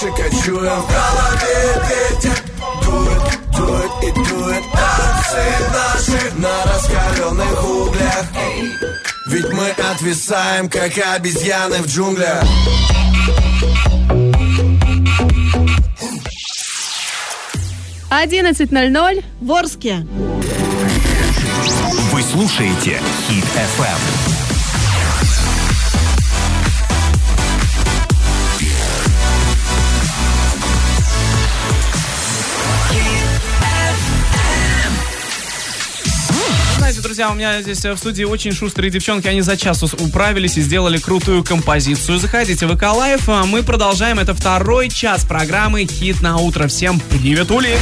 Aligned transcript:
дальше 0.00 0.16
кочуем 0.16 0.80
В 0.80 0.88
голове 0.88 1.82
ветер 1.88 2.42
дует, 2.82 3.22
дует 3.56 3.90
и 4.02 4.12
дует 4.12 4.64
Танцы 4.72 5.44
наши 5.72 6.34
на 6.36 6.64
раскаленных 6.64 7.64
углях 7.64 8.24
Ведь 9.26 9.52
мы 9.52 9.70
отвисаем, 9.70 10.68
как 10.68 10.92
обезьяны 11.14 11.78
в 11.78 11.86
джунглях 11.86 12.44
Одиннадцать 18.10 18.72
ноль 18.72 18.90
ноль. 18.90 19.22
В 19.40 19.52
Орске. 19.52 20.04
Вы 22.12 22.22
слушаете 22.22 23.00
Хит 23.28 23.44
FM. 23.78 24.19
Знаете, 37.00 37.08
друзья, 37.08 37.30
у 37.30 37.34
меня 37.34 37.62
здесь 37.62 37.82
э, 37.86 37.94
в 37.94 37.98
студии 37.98 38.24
очень 38.24 38.52
шустрые 38.52 38.90
девчонки. 38.90 39.26
Они 39.26 39.40
за 39.40 39.56
час 39.56 39.82
управились 39.82 40.58
и 40.58 40.60
сделали 40.60 40.98
крутую 40.98 41.42
композицию. 41.42 42.18
Заходите 42.18 42.66
в 42.66 42.76
Эколайф. 42.76 43.26
а 43.26 43.46
Мы 43.46 43.62
продолжаем. 43.62 44.18
Это 44.18 44.34
второй 44.34 44.90
час 44.90 45.24
программы 45.24 45.86
«Хит 45.86 46.20
на 46.20 46.36
утро». 46.36 46.68
Всем 46.68 47.00
привет, 47.00 47.50
Ули! 47.50 47.74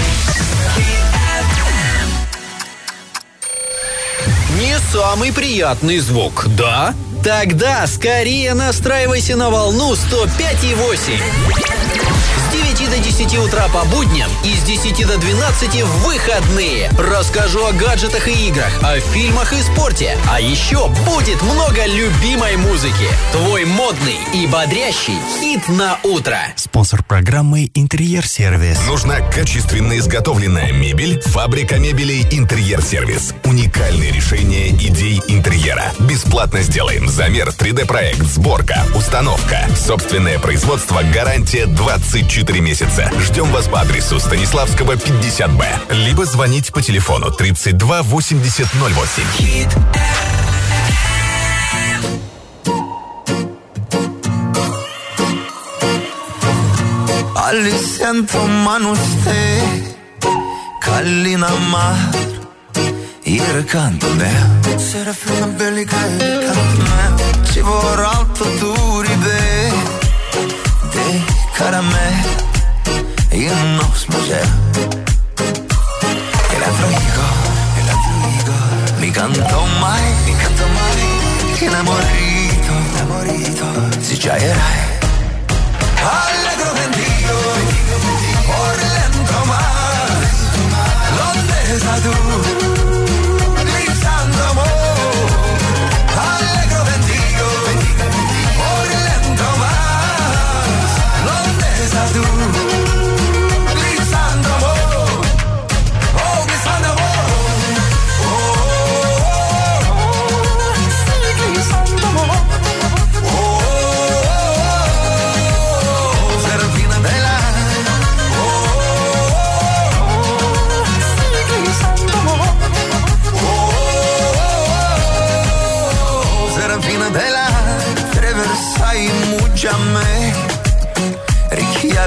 Не 4.61 4.79
самый 4.93 5.33
приятный 5.33 5.99
звук, 5.99 6.47
да? 6.57 6.95
Тогда 7.25 7.89
скорее 7.89 8.55
настраивайся 8.55 9.35
на 9.35 9.51
волну 9.51 9.95
105,8. 9.95 11.88
С 12.89 12.91
9 12.91 13.03
до 13.03 13.11
10 13.11 13.39
утра 13.39 13.69
по 13.69 13.85
будням 13.85 14.31
и 14.45 14.55
с 14.55 14.63
10 14.63 15.07
до 15.07 15.19
12 15.19 15.83
в 15.83 16.07
выходные. 16.07 16.91
Расскажу 16.99 17.67
о 17.67 17.73
гаджетах 17.73 18.27
и 18.29 18.49
играх, 18.49 18.73
о 18.83 18.99
фильмах 18.99 19.53
и 19.53 19.61
спорте. 19.61 20.17
А 20.31 20.41
еще 20.41 20.89
будет 21.05 21.43
много 21.43 21.85
любимой 21.85 22.57
музыки. 22.57 23.09
Твой 23.33 23.67
модный 23.67 24.17
и 24.33 24.47
бодрящий 24.47 25.19
хит 25.39 25.69
на 25.69 25.99
утро. 26.03 26.39
Спонсор 26.57 27.03
программы 27.03 27.71
«Интерьер-сервис». 27.75 28.79
Нужна 28.87 29.21
качественно 29.21 29.99
изготовленная 29.99 30.73
мебель? 30.73 31.21
Фабрика 31.21 31.79
мебелей 31.79 32.27
«Интерьер-сервис». 32.31 33.35
Уникальные 33.45 34.13
решения 34.13 34.71
идей 34.71 35.21
интерьера. 35.29 35.93
Бесплатно 36.01 36.63
сделаем 36.63 37.09
замер, 37.09 37.49
3D-проект, 37.49 38.23
сборка, 38.23 38.87
установка. 38.95 39.69
Собственное 39.77 40.39
производство, 40.39 41.03
гарантия 41.13 41.67
24 41.67 42.61
месяца. 42.61 42.78
Ждем 42.79 43.51
вас 43.51 43.67
по 43.67 43.81
адресу 43.81 44.21
Станиславского, 44.21 44.93
50Б. 44.93 45.93
Либо 45.95 46.25
звонить 46.25 46.71
по 46.73 46.81
телефону 46.81 47.33
32 47.33 48.03
80 48.03 48.69
08. 48.73 49.69
Alle 57.35 57.77
sento 57.79 58.47
mano 58.47 58.95
ste 58.95 59.61
Kallina 60.81 61.49
mar 61.71 61.97
Il 63.25 63.65
canto 63.65 64.07
me 64.15 64.31
Serafina 64.79 65.47
bellica 65.47 65.97
il 66.07 66.53
canto 66.53 66.83
me 66.83 67.15
Ci 67.51 67.61
vorrà 67.61 68.11
alto 68.11 68.45
duri 68.61 69.15
be 69.17 69.73
De 70.93 72.48
y 73.33 73.47
nos 73.77 74.05
posea. 74.07 74.43
El 76.55 76.63
atrónico, 76.65 77.25
el 77.81 77.89
mi 79.01 79.11
canto 79.11 79.67
mai, 79.81 80.07
mi 80.27 80.33
canto 80.33 80.65
mai, 80.77 81.01
innamorito, 81.67 82.73
innamorito, 82.91 83.67
si 84.03 84.15
giacerai. 84.17 84.81
Allegro 86.01 86.71
por. 88.47 88.99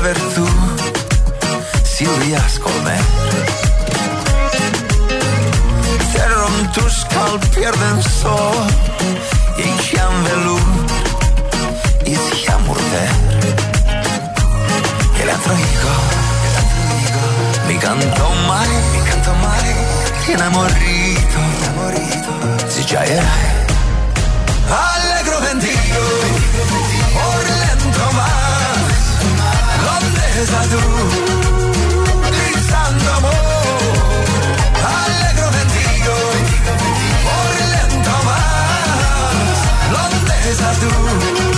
ver 0.02 0.18
tu 0.34 0.48
Silvia 1.84 2.42
Scolmer. 2.50 3.02
Cerron 6.12 6.72
tus 6.74 7.06
cal 7.06 7.38
pierden 7.54 8.02
sol 8.02 8.66
i 9.58 9.70
jam 9.90 10.14
velut 10.24 10.92
i 12.06 12.16
jam 12.44 12.62
morder. 12.66 13.12
Que 15.18 15.26
la 15.26 15.38
traigo, 15.46 15.96
mi 17.68 17.78
canto 17.78 18.30
mare, 18.48 18.78
mi 18.94 19.02
canto 19.10 19.34
mare, 19.34 19.76
innamorito, 20.28 21.38
innamorito, 21.58 22.32
si 22.68 22.86
giaierai. 22.86 23.50
Allegro 24.68 25.40
ventino, 25.42 26.02
or 27.28 27.46
lento 27.62 28.12
mare 28.14 28.61
pesado, 30.42 30.80
gritando 32.32 33.12
amor, 33.14 33.32
alegro 34.98 35.48
de 35.52 35.64
ti 35.74 35.88
hoy, 36.18 36.42
por 37.28 37.52
lento 37.74 38.16
más, 38.26 39.58
lo 39.92 40.02
dejas 40.26 40.78
tú. 40.80 41.51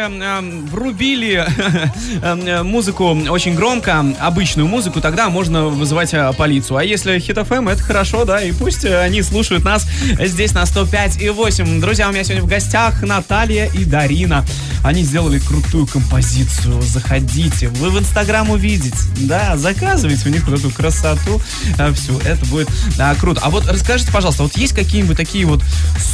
Соседи 0.00 0.29
врубили 0.40 1.46
э, 2.22 2.62
музыку 2.62 3.16
очень 3.28 3.54
громко, 3.54 4.04
обычную 4.20 4.68
музыку, 4.68 5.00
тогда 5.00 5.28
можно 5.28 5.66
вызывать 5.66 6.14
э, 6.14 6.32
полицию. 6.36 6.76
А 6.76 6.84
если 6.84 7.18
Хит 7.18 7.38
ФМ, 7.38 7.68
это 7.68 7.82
хорошо, 7.82 8.24
да, 8.24 8.42
и 8.42 8.52
пусть 8.52 8.84
э, 8.84 9.00
они 9.00 9.22
слушают 9.22 9.64
нас 9.64 9.86
здесь 10.18 10.52
на 10.52 10.66
105 10.66 11.22
и 11.22 11.30
8. 11.30 11.80
Друзья, 11.80 12.08
у 12.08 12.12
меня 12.12 12.24
сегодня 12.24 12.42
в 12.42 12.48
гостях 12.48 13.02
Наталья 13.02 13.66
и 13.66 13.84
Дарина. 13.84 14.44
Они 14.82 15.02
сделали 15.02 15.38
крутую 15.38 15.86
композицию. 15.86 16.80
Заходите, 16.82 17.68
вы 17.68 17.90
в 17.90 17.98
Инстаграм 17.98 18.48
увидите. 18.48 18.96
Да, 19.18 19.56
заказывайте 19.56 20.28
у 20.28 20.32
них 20.32 20.46
вот 20.48 20.58
эту 20.58 20.70
красоту. 20.70 21.40
Все, 21.94 22.18
это 22.24 22.46
будет 22.46 22.68
а, 22.98 23.14
круто. 23.14 23.40
А 23.44 23.50
вот 23.50 23.66
расскажите, 23.66 24.10
пожалуйста, 24.10 24.44
вот 24.44 24.56
есть 24.56 24.72
какие-нибудь 24.72 25.16
такие 25.16 25.44
вот 25.44 25.62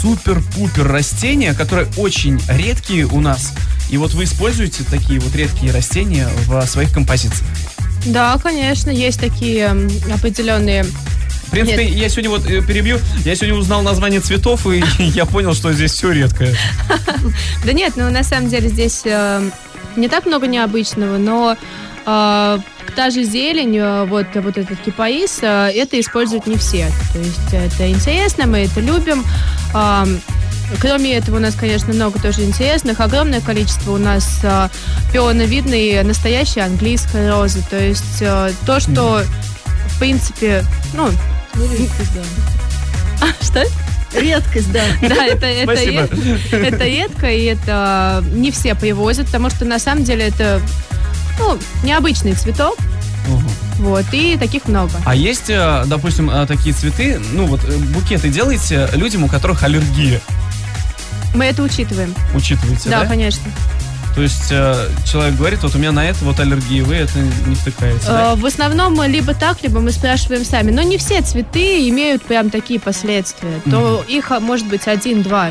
супер-пупер 0.02 0.86
растения, 0.88 1.54
которые 1.54 1.88
очень 1.96 2.40
редкие 2.48 3.06
у 3.06 3.20
нас? 3.20 3.52
И 3.90 3.98
вот 3.98 4.14
вы 4.14 4.24
используете 4.24 4.84
такие 4.84 5.20
вот 5.20 5.34
редкие 5.34 5.72
растения 5.72 6.28
в 6.46 6.66
своих 6.66 6.92
композициях? 6.92 7.48
Да, 8.06 8.38
конечно, 8.42 8.90
есть 8.90 9.20
такие 9.20 9.68
определенные 10.12 10.84
В 10.84 11.50
принципе, 11.50 11.84
Нет. 11.84 11.96
я 11.96 12.08
сегодня 12.08 12.30
вот 12.30 12.46
э, 12.46 12.62
перебью, 12.62 12.98
я 13.24 13.34
сегодня 13.34 13.56
узнал 13.56 13.82
название 13.82 14.20
цветов, 14.20 14.66
и 14.66 14.82
я 14.98 15.26
понял, 15.26 15.54
что 15.54 15.72
здесь 15.72 15.92
все 15.92 16.10
редкое. 16.10 16.56
Да 17.64 17.72
нет, 17.72 17.94
ну 17.96 18.10
на 18.10 18.22
самом 18.22 18.48
деле 18.48 18.68
здесь 18.68 19.02
э, 19.04 19.50
не 19.96 20.08
так 20.08 20.26
много 20.26 20.46
необычного, 20.46 21.18
но 21.18 21.56
э, 22.06 22.58
та 22.94 23.10
же 23.10 23.24
зелень, 23.24 23.80
вот, 24.06 24.26
вот 24.34 24.58
этот 24.58 24.80
кипаис, 24.80 25.38
это 25.42 25.98
используют 25.98 26.46
не 26.46 26.56
все. 26.56 26.88
То 27.12 27.18
есть 27.18 27.52
это 27.52 27.90
интересно, 27.90 28.46
мы 28.46 28.58
это 28.58 28.80
любим. 28.80 29.24
А, 30.72 30.76
Кроме 30.80 31.14
этого, 31.14 31.36
у 31.36 31.40
нас, 31.40 31.54
конечно, 31.54 31.92
много 31.92 32.20
тоже 32.20 32.42
интересных. 32.44 33.00
Огромное 33.00 33.40
количество 33.40 33.92
у 33.92 33.98
нас 33.98 34.40
э, 34.42 34.68
пионовидной 35.12 36.02
настоящей 36.02 36.60
английской 36.60 37.30
розы. 37.30 37.62
То 37.68 37.78
есть 37.78 38.20
э, 38.20 38.52
то, 38.64 38.80
что, 38.80 39.22
в 39.88 39.98
принципе, 39.98 40.64
ну... 40.94 41.08
А, 43.20 43.44
Что? 43.44 43.64
Редкость, 44.14 44.72
да. 44.72 44.82
Да, 45.08 45.26
это, 45.26 45.46
это, 45.46 45.74
ред- 45.74 46.52
это 46.52 46.84
редко, 46.84 47.30
и 47.30 47.44
это 47.44 48.24
не 48.32 48.50
все 48.50 48.74
привозят, 48.74 49.26
потому 49.26 49.50
что 49.50 49.64
на 49.64 49.78
самом 49.78 50.04
деле 50.04 50.28
это 50.28 50.60
ну, 51.38 51.58
необычный 51.82 52.32
цветок, 52.32 52.78
вот, 53.78 54.04
и 54.12 54.36
таких 54.36 54.68
много. 54.68 54.92
А 55.04 55.14
есть, 55.14 55.50
э, 55.50 55.84
допустим, 55.86 56.30
э, 56.30 56.46
такие 56.46 56.74
цветы, 56.74 57.20
ну 57.32 57.46
вот 57.46 57.60
э, 57.64 57.76
букеты 57.76 58.28
делаете 58.30 58.88
людям, 58.94 59.24
у 59.24 59.28
которых 59.28 59.62
аллергия, 59.64 60.20
Мы 61.36 61.44
это 61.46 61.62
учитываем. 61.62 62.14
учитываете, 62.34 62.88
Да, 62.88 63.00
да? 63.02 63.06
конечно. 63.06 63.44
То 64.14 64.22
есть 64.22 64.50
э, 64.50 64.88
человек 65.04 65.36
говорит, 65.36 65.62
вот 65.62 65.74
у 65.74 65.78
меня 65.78 65.92
на 65.92 66.08
это 66.08 66.24
вот 66.24 66.40
аллергия, 66.40 66.82
вы 66.82 66.94
это 66.94 67.18
не 67.46 67.54
втыкаете, 67.54 68.06
да? 68.06 68.32
Э, 68.32 68.36
В 68.36 68.46
основном 68.46 68.94
мы 68.94 69.08
либо 69.08 69.34
так, 69.34 69.62
либо 69.62 69.80
мы 69.80 69.92
спрашиваем 69.92 70.42
сами. 70.44 70.70
Но 70.70 70.80
не 70.80 70.96
все 70.96 71.20
цветы 71.20 71.86
имеют 71.90 72.22
прям 72.22 72.48
такие 72.48 72.80
последствия. 72.80 73.60
То 73.70 74.02
их 74.08 74.30
а, 74.32 74.40
может 74.40 74.66
быть 74.68 74.88
один-два. 74.88 75.50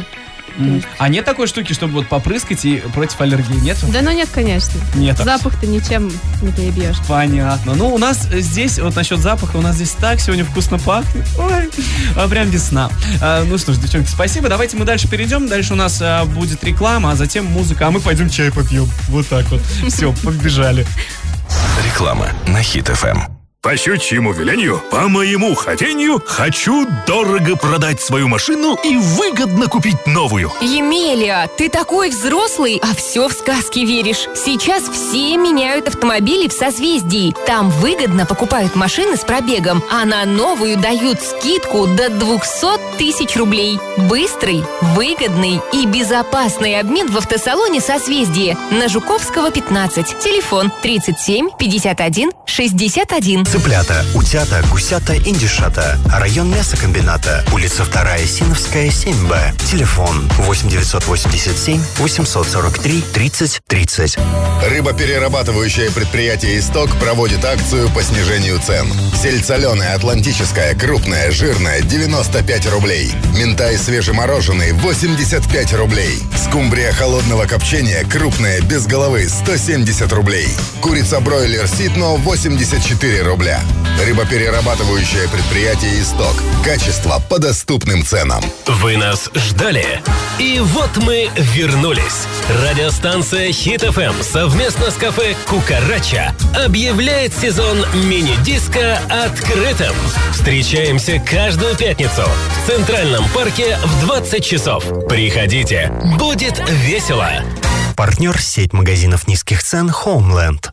М. 0.57 0.81
А 0.97 1.09
нет 1.09 1.25
такой 1.25 1.47
штуки, 1.47 1.73
чтобы 1.73 1.93
вот 1.93 2.07
попрыскать 2.07 2.65
и 2.65 2.77
против 2.93 3.19
аллергии, 3.21 3.59
нет? 3.59 3.77
Да 3.91 4.01
ну 4.01 4.11
нет, 4.11 4.29
конечно. 4.33 4.79
Нет. 4.95 5.17
Запах-то 5.17 5.67
ничем 5.67 6.11
не 6.41 6.51
перебьешь. 6.51 6.97
Понятно. 7.07 7.75
Ну, 7.75 7.93
у 7.93 7.97
нас 7.97 8.27
здесь, 8.31 8.79
вот 8.79 8.95
насчет 8.95 9.19
запаха, 9.19 9.57
у 9.57 9.61
нас 9.61 9.75
здесь 9.75 9.91
так 9.91 10.19
сегодня 10.19 10.45
вкусно 10.45 10.79
пахнет. 10.79 11.25
Ой, 11.37 11.69
а, 12.15 12.27
прям 12.27 12.49
весна. 12.49 12.89
А, 13.21 13.43
ну 13.43 13.57
что 13.57 13.73
ж, 13.73 13.77
девчонки, 13.77 14.07
спасибо. 14.07 14.49
Давайте 14.49 14.77
мы 14.77 14.85
дальше 14.85 15.07
перейдем. 15.07 15.47
Дальше 15.47 15.73
у 15.73 15.77
нас 15.77 15.99
а, 16.01 16.25
будет 16.25 16.63
реклама, 16.63 17.11
а 17.11 17.15
затем 17.15 17.45
музыка, 17.45 17.87
а 17.87 17.91
мы 17.91 17.99
пойдем 17.99 18.29
чай 18.29 18.51
попьем. 18.51 18.89
Вот 19.09 19.27
так 19.27 19.45
вот. 19.49 19.61
Все, 19.89 20.13
побежали. 20.23 20.85
Реклама 21.85 22.29
на 22.47 22.61
Хит 22.61 22.87
ФМ. 22.87 23.34
По 23.65 23.75
щучьему 23.75 24.31
велению, 24.31 24.79
по 24.91 25.09
моему 25.09 25.55
хотению, 25.55 26.21
хочу 26.23 26.85
дорого 27.07 27.55
продать 27.55 27.99
свою 27.99 28.27
машину 28.27 28.77
и 28.83 28.95
выгодно 28.95 29.65
купить 29.65 30.05
новую. 30.05 30.51
Емелия, 30.61 31.49
ты 31.57 31.67
такой 31.67 32.11
взрослый, 32.11 32.79
а 32.83 32.93
все 32.93 33.27
в 33.27 33.33
сказки 33.33 33.79
веришь. 33.79 34.27
Сейчас 34.35 34.83
все 34.83 35.35
меняют 35.37 35.87
автомобили 35.87 36.47
в 36.47 36.53
созвездии. 36.53 37.33
Там 37.47 37.71
выгодно 37.71 38.27
покупают 38.27 38.75
машины 38.75 39.17
с 39.17 39.21
пробегом, 39.21 39.83
а 39.89 40.05
на 40.05 40.25
новую 40.25 40.77
дают 40.77 41.19
скидку 41.21 41.87
до 41.87 42.09
200 42.11 42.99
тысяч 42.99 43.35
рублей. 43.35 43.79
Быстрый, 43.97 44.63
выгодный 44.93 45.59
и 45.73 45.87
безопасный 45.87 46.79
обмен 46.79 47.09
в 47.09 47.17
автосалоне 47.17 47.81
созвездие 47.81 48.55
на 48.69 48.87
Жуковского 48.89 49.49
15. 49.49 50.19
Телефон 50.19 50.71
37 50.83 51.49
51 51.57 52.29
61. 52.45 53.54
Цыплята, 53.55 54.05
утята, 54.13 54.61
гусята, 54.69 55.15
индюшата. 55.15 55.97
Район 56.11 56.49
мясокомбината. 56.49 57.41
Улица 57.53 57.85
2 57.85 58.17
Синовская, 58.17 58.89
7Б. 58.89 59.57
Телефон 59.71 60.29
8987 60.39 61.81
843 61.97 63.01
30 63.13 63.61
30. 63.65 64.17
Рыбоперерабатывающее 64.69 65.89
предприятие 65.89 66.59
«Исток» 66.59 66.89
проводит 66.99 67.45
акцию 67.45 67.89
по 67.91 68.03
снижению 68.03 68.59
цен. 68.59 68.87
Сельдь 69.21 69.45
соленая, 69.45 69.95
атлантическая, 69.95 70.75
крупная, 70.75 71.31
жирная– 71.31 71.81
95 71.81 72.71
рублей. 72.73 73.13
Минтай 73.37 73.77
свежемороженый– 73.77 74.71
85 74.73 75.73
рублей. 75.75 76.19
Скумбрия 76.45 76.91
холодного 76.91 77.45
копчения, 77.45 78.03
крупная, 78.03 78.59
без 78.61 78.85
головы– 78.85 79.29
170 79.29 80.11
рублей. 80.11 80.49
Курица-бройлер 80.81 81.69
«Ситно»– 81.69 82.15
84 82.17 83.21
рубля. 83.21 83.44
Рыбоперерабатывающее 84.03 85.27
предприятие 85.29 86.01
«Исток». 86.01 86.33
Качество 86.63 87.21
по 87.29 87.39
доступным 87.39 88.03
ценам. 88.03 88.43
Вы 88.65 88.97
нас 88.97 89.29
ждали? 89.33 90.01
И 90.39 90.59
вот 90.59 90.97
мы 90.97 91.29
вернулись. 91.37 92.27
Радиостанция 92.67 93.51
Хит 93.51 93.81
ФМ 93.81 94.21
совместно 94.21 94.91
с 94.91 94.95
кафе 94.95 95.35
Кукарача 95.47 96.35
объявляет 96.65 97.33
сезон 97.33 97.85
мини-диска 97.93 98.99
открытым. 99.09 99.95
Встречаемся 100.33 101.19
каждую 101.19 101.75
пятницу 101.75 102.23
в 102.23 102.67
Центральном 102.67 103.25
парке 103.29 103.77
в 103.83 104.05
20 104.05 104.43
часов. 104.43 104.83
Приходите, 105.07 105.91
будет 106.17 106.61
весело. 106.69 107.29
Партнер 107.95 108.39
сеть 108.41 108.73
магазинов 108.73 109.27
низких 109.27 109.63
цен 109.63 109.89
Homeland. 109.89 110.71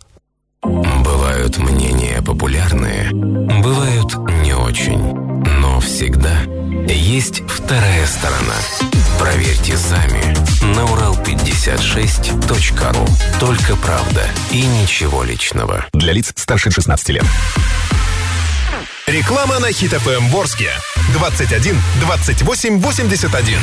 Бывают 0.63 1.59
мнения 1.59 2.23
популярные, 2.23 3.11
бывают 3.11 4.15
не 4.45 4.55
очень. 4.55 5.13
Но 5.59 5.81
всегда 5.81 6.43
есть 6.87 7.43
вторая 7.49 8.07
сторона. 8.07 8.55
Проверьте 9.19 9.77
сами 9.77 10.23
на 10.75 10.83
Урал56.ру. 10.83 13.09
Только 13.41 13.75
правда 13.77 14.25
и 14.53 14.65
ничего 14.65 15.25
личного. 15.25 15.85
Для 15.93 16.13
лиц 16.13 16.33
старше 16.37 16.71
16 16.71 17.09
лет. 17.09 17.25
Реклама 19.09 19.59
на 19.59 19.73
Хит 19.73 19.91
ФМ 19.91 20.29
Ворске. 20.29 20.71
21 21.13 21.77
28 22.01 22.79
81. 22.79 23.59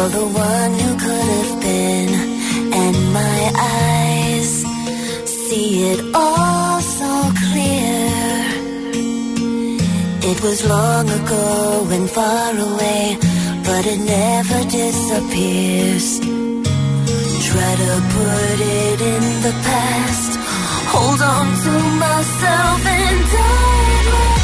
You're 0.00 0.08
the 0.08 0.32
one 0.52 0.72
who 0.82 0.92
could 1.04 1.28
have 1.36 1.60
been, 1.60 2.10
and 2.82 2.96
my 3.12 3.40
eyes 3.76 4.50
see 5.38 5.90
it 5.92 6.00
all 6.14 6.80
so 6.80 7.12
clear. 7.44 8.00
It 10.30 10.38
was 10.46 10.58
long 10.66 11.06
ago 11.20 11.86
and 11.96 12.08
far 12.08 12.52
away, 12.68 13.18
but 13.66 13.82
it 13.92 14.00
never 14.18 14.60
disappears. 14.80 16.06
Try 17.48 17.72
to 17.84 17.92
put 18.16 18.58
it 18.84 18.98
in 19.14 19.24
the 19.46 19.54
past. 19.68 20.32
Hold 20.94 21.20
on 21.36 21.46
to 21.64 21.74
myself 22.04 22.80
and 22.86 23.20
die 23.36 24.39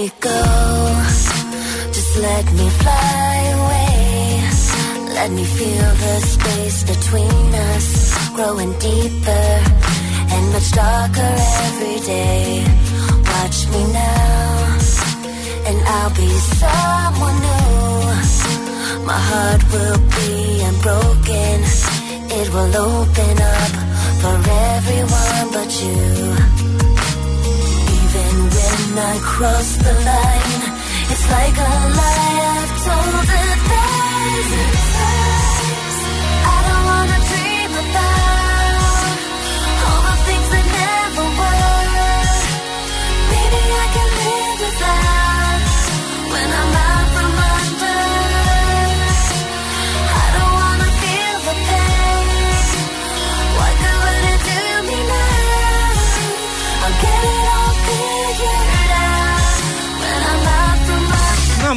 me 0.00 0.10
go. 0.20 0.42
Just 1.96 2.12
let 2.28 2.46
me 2.58 2.66
fly 2.82 3.34
away. 3.58 3.92
Let 5.18 5.30
me 5.38 5.44
feel 5.58 5.88
the 6.04 6.16
space 6.34 6.78
between 6.92 7.46
us 7.70 7.88
growing 8.36 8.72
deeper 8.88 9.48
and 10.34 10.44
much 10.54 10.68
darker 10.82 11.32
every 11.66 11.98
day. 12.14 12.64
Watch 13.32 13.58
me 13.72 13.82
now, 13.92 14.78
and 15.68 15.78
I'll 15.96 16.14
be 16.22 16.30
someone 16.60 17.38
new. 17.46 17.94
My 19.10 19.20
heart 19.30 19.62
will 19.72 20.00
be 20.16 20.32
unbroken. 20.70 21.56
It 22.38 22.46
will 22.54 22.72
open 22.88 23.34
up 23.58 23.72
for 24.22 24.36
everyone 24.76 25.46
but 25.56 25.70
you. 25.82 26.59
I 28.98 29.18
cross 29.22 29.76
the 29.76 29.92
line, 29.92 30.62
it's 31.12 31.30
like 31.30 31.56
a 31.56 31.70
lie 31.98 32.40
I've 32.58 32.74
told 32.84 33.24
a 33.38 33.69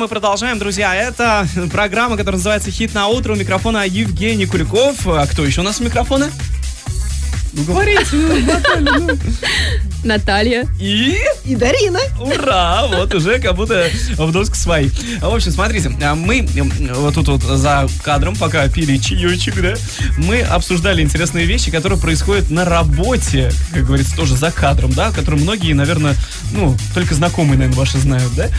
мы 0.04 0.10
продолжаем, 0.10 0.60
друзья. 0.60 0.94
Это 0.94 1.48
программа, 1.72 2.18
которая 2.18 2.38
называется 2.38 2.70
«Хит 2.70 2.94
на 2.94 3.08
утро». 3.08 3.32
У 3.32 3.36
микрофона 3.38 3.86
Евгений 3.88 4.46
Куликов. 4.46 5.08
А 5.08 5.26
кто 5.26 5.46
еще 5.46 5.62
у 5.62 5.64
нас 5.64 5.80
у 5.80 5.84
микрофона? 5.86 6.30
Ну, 7.54 7.64
говорите, 7.64 8.08
ну, 8.12 8.36
Наталья, 8.42 9.00
ну. 9.00 9.10
Наталья. 10.04 10.68
И... 10.82 11.20
И 11.46 11.56
Дарина. 11.56 12.00
Ура! 12.20 12.88
Вот 12.88 13.14
уже 13.14 13.40
как 13.40 13.56
будто 13.56 13.90
в 14.18 14.32
доску 14.32 14.56
свои. 14.56 14.90
В 15.22 15.34
общем, 15.34 15.52
смотрите, 15.52 15.96
а 16.02 16.16
мы 16.16 16.46
вот 16.96 17.14
тут 17.14 17.28
вот 17.28 17.44
за 17.44 17.88
кадром, 18.02 18.36
пока 18.36 18.68
пили 18.68 18.98
чаечек, 18.98 19.62
да, 19.62 19.76
мы 20.18 20.42
обсуждали 20.42 21.02
интересные 21.04 21.46
вещи, 21.46 21.72
которые 21.72 22.00
происходят 22.00 22.50
на 22.50 22.66
работе, 22.66 23.54
как 23.72 23.86
говорится, 23.86 24.16
тоже 24.16 24.36
за 24.36 24.52
кадром, 24.52 24.92
да, 24.92 25.12
которые 25.12 25.42
многие, 25.42 25.74
наверное, 25.74 26.16
ну, 26.52 26.76
только 26.94 27.14
знакомые, 27.14 27.58
наверное, 27.58 27.78
ваши 27.78 28.00
знают, 28.00 28.34
да? 28.36 28.50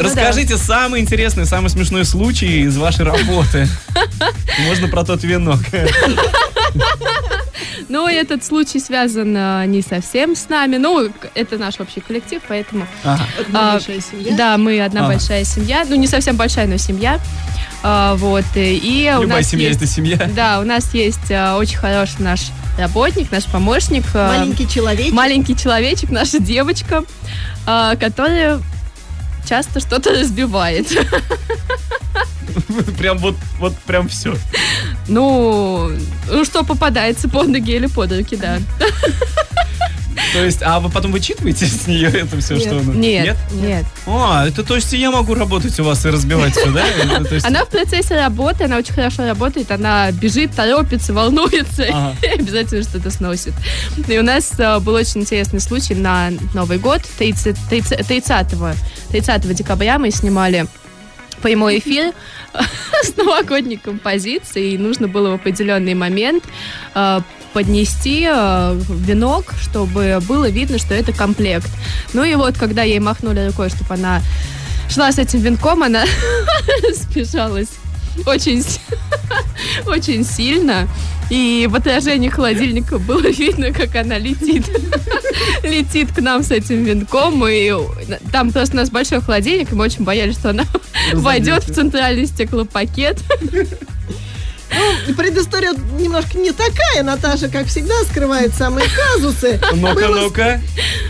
Расскажите 0.00 0.56
самый 0.56 1.00
интересный, 1.00 1.46
самый 1.46 1.68
смешной 1.70 2.04
случай 2.04 2.62
из 2.62 2.76
вашей 2.76 3.04
работы. 3.04 3.66
Можно 4.66 4.88
про 4.88 5.04
тот 5.04 5.22
венок. 5.22 5.60
Но 7.88 8.08
этот 8.08 8.44
случай 8.44 8.78
связан 8.78 9.34
а, 9.36 9.64
не 9.66 9.82
совсем 9.82 10.36
с 10.36 10.48
нами. 10.48 10.76
Ну, 10.76 11.10
это 11.34 11.58
наш 11.58 11.80
общий 11.80 12.00
коллектив, 12.00 12.40
поэтому... 12.46 12.86
Ага. 13.02 13.24
Одна 13.40 13.70
а, 13.70 13.72
большая 13.72 14.00
семья. 14.00 14.36
Да, 14.36 14.58
мы 14.58 14.80
одна 14.80 15.00
Ага. 15.00 15.14
большая 15.14 15.44
семья. 15.44 15.84
Ну, 15.88 15.96
не 15.96 16.06
совсем 16.06 16.36
большая, 16.36 16.68
но 16.68 16.76
семья. 16.76 17.18
А, 17.82 18.14
вот. 18.14 18.44
И 18.54 18.76
и 18.76 19.10
у 19.18 19.22
Любая 19.22 19.38
нас 19.38 19.48
семья 19.48 19.68
есть... 19.68 19.82
это 19.82 19.90
семья. 19.90 20.16
Да, 20.36 20.60
у 20.60 20.64
нас 20.64 20.94
есть 20.94 21.30
а, 21.32 21.56
очень 21.56 21.78
хороший 21.78 22.20
наш 22.20 22.50
работник, 22.78 23.32
наш 23.32 23.44
помощник. 23.46 24.04
а, 24.14 24.38
Маленький 24.38 24.68
человек. 24.68 25.12
маленький 25.12 25.56
человечек, 25.56 26.10
наша 26.10 26.38
девочка, 26.38 27.02
а, 27.66 27.96
которая 27.96 28.60
часто 29.50 29.80
что-то 29.80 30.12
разбивает. 30.12 30.86
Прям 32.98 33.18
вот, 33.18 33.34
вот 33.58 33.74
прям 33.78 34.08
все. 34.08 34.34
Ну, 35.08 35.90
ну, 36.28 36.44
что 36.44 36.64
попадается 36.64 37.28
под 37.28 37.48
ноги 37.48 37.72
или 37.72 37.86
под 37.86 38.12
руки, 38.12 38.36
да. 38.36 38.58
То 40.32 40.44
есть, 40.44 40.62
а 40.62 40.78
вы 40.80 40.90
потом 40.90 41.12
вычитываете 41.12 41.66
с 41.66 41.86
нее 41.86 42.08
это 42.08 42.40
все, 42.40 42.54
Нет. 42.54 42.62
что 42.62 42.78
она... 42.78 42.94
Нет, 42.94 43.36
нет. 43.52 43.84
А, 44.06 44.46
это 44.46 44.62
то 44.62 44.76
есть 44.76 44.92
я 44.92 45.10
могу 45.10 45.34
работать 45.34 45.78
у 45.80 45.84
вас 45.84 46.04
и 46.06 46.10
разбивать 46.10 46.52
все, 46.52 46.70
да? 46.70 46.86
Это, 47.20 47.34
есть- 47.34 47.46
Она 47.46 47.64
в 47.64 47.68
процессе 47.68 48.16
работы, 48.16 48.64
она 48.64 48.76
очень 48.76 48.94
хорошо 48.94 49.26
работает, 49.26 49.70
она 49.70 50.10
бежит, 50.12 50.54
торопится, 50.54 51.12
волнуется 51.12 51.86
Ага. 51.88 52.16
и 52.22 52.26
обязательно 52.26 52.82
что-то 52.82 53.10
сносит. 53.10 53.54
И 54.06 54.18
у 54.18 54.22
нас 54.22 54.52
э, 54.58 54.78
был 54.80 54.94
очень 54.94 55.22
интересный 55.22 55.60
случай 55.60 55.94
на 55.94 56.30
Новый 56.54 56.78
год, 56.78 57.02
30, 57.18 57.56
30, 57.68 58.06
30, 58.06 58.54
30 59.10 59.54
декабря 59.54 59.98
мы 59.98 60.10
снимали 60.10 60.66
прямой 61.42 61.78
эфир 61.78 62.12
с 63.02 63.16
новогодней 63.16 63.76
композицией, 63.76 64.74
и 64.74 64.78
нужно 64.78 65.08
было 65.08 65.30
в 65.30 65.34
определенный 65.34 65.94
момент 65.94 66.44
э, 66.94 67.20
поднести 67.52 68.28
э, 68.30 68.80
венок, 68.88 69.54
чтобы 69.60 70.20
было 70.28 70.48
видно, 70.48 70.78
что 70.78 70.94
это 70.94 71.12
комплект. 71.12 71.68
Ну 72.12 72.22
и 72.24 72.34
вот, 72.34 72.56
когда 72.56 72.82
ей 72.82 73.00
махнули 73.00 73.46
рукой, 73.48 73.70
чтобы 73.70 73.94
она 73.94 74.20
шла 74.88 75.10
с 75.10 75.18
этим 75.18 75.40
венком, 75.40 75.82
она 75.82 76.04
спешалась 76.94 77.70
очень, 78.26 78.64
очень 79.86 80.24
сильно. 80.24 80.88
И 81.30 81.68
в 81.70 81.76
отражении 81.76 82.28
холодильника 82.28 82.98
было 82.98 83.26
видно, 83.30 83.72
как 83.72 83.94
она 83.96 84.18
летит. 84.18 84.66
летит 85.62 86.12
к 86.12 86.20
нам 86.20 86.42
с 86.42 86.50
этим 86.50 86.84
венком. 86.84 87.46
И 87.46 87.72
там 88.32 88.52
просто 88.52 88.74
у 88.74 88.78
нас 88.78 88.90
большой 88.90 89.20
холодильник, 89.22 89.72
и 89.72 89.74
мы 89.74 89.84
очень 89.84 90.04
боялись, 90.04 90.34
что 90.36 90.50
она 90.50 90.64
войдет 91.14 91.64
в 91.64 91.74
центральный 91.74 92.26
стеклопакет. 92.26 93.18
Ну, 95.08 95.14
предыстория 95.14 95.72
немножко 95.98 96.38
не 96.38 96.52
такая. 96.52 97.02
Наташа, 97.02 97.48
как 97.48 97.66
всегда, 97.66 97.94
скрывает 98.04 98.54
самые 98.54 98.86
казусы. 98.88 99.60
Ну-ка, 99.74 99.94
Было 99.94 100.20
ну-ка. 100.20 100.60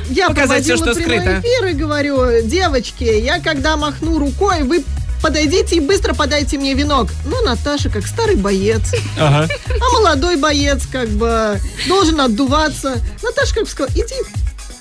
Я 0.08 0.28
Показать 0.28 0.66
проводила 0.66 0.76
что 0.76 0.94
прямой 0.94 1.20
скрыто. 1.20 1.40
эфир 1.40 1.66
и 1.66 1.72
говорю, 1.74 2.42
девочки, 2.46 3.04
я 3.04 3.38
когда 3.38 3.76
махну 3.76 4.18
рукой, 4.18 4.62
вы 4.62 4.82
подойдите 5.22 5.76
и 5.76 5.80
быстро 5.80 6.14
подайте 6.14 6.58
мне 6.58 6.74
венок. 6.74 7.08
Ну, 7.24 7.42
Наташа, 7.44 7.88
как 7.90 8.06
старый 8.06 8.36
боец, 8.36 8.92
Ага. 9.18 9.48
а 9.80 9.92
молодой 9.92 10.36
боец, 10.36 10.82
как 10.90 11.08
бы, 11.10 11.60
должен 11.88 12.20
отдуваться. 12.20 12.98
Наташа 13.22 13.54
как 13.54 13.64
бы 13.64 13.70
сказала, 13.70 13.92
иди. 13.94 14.14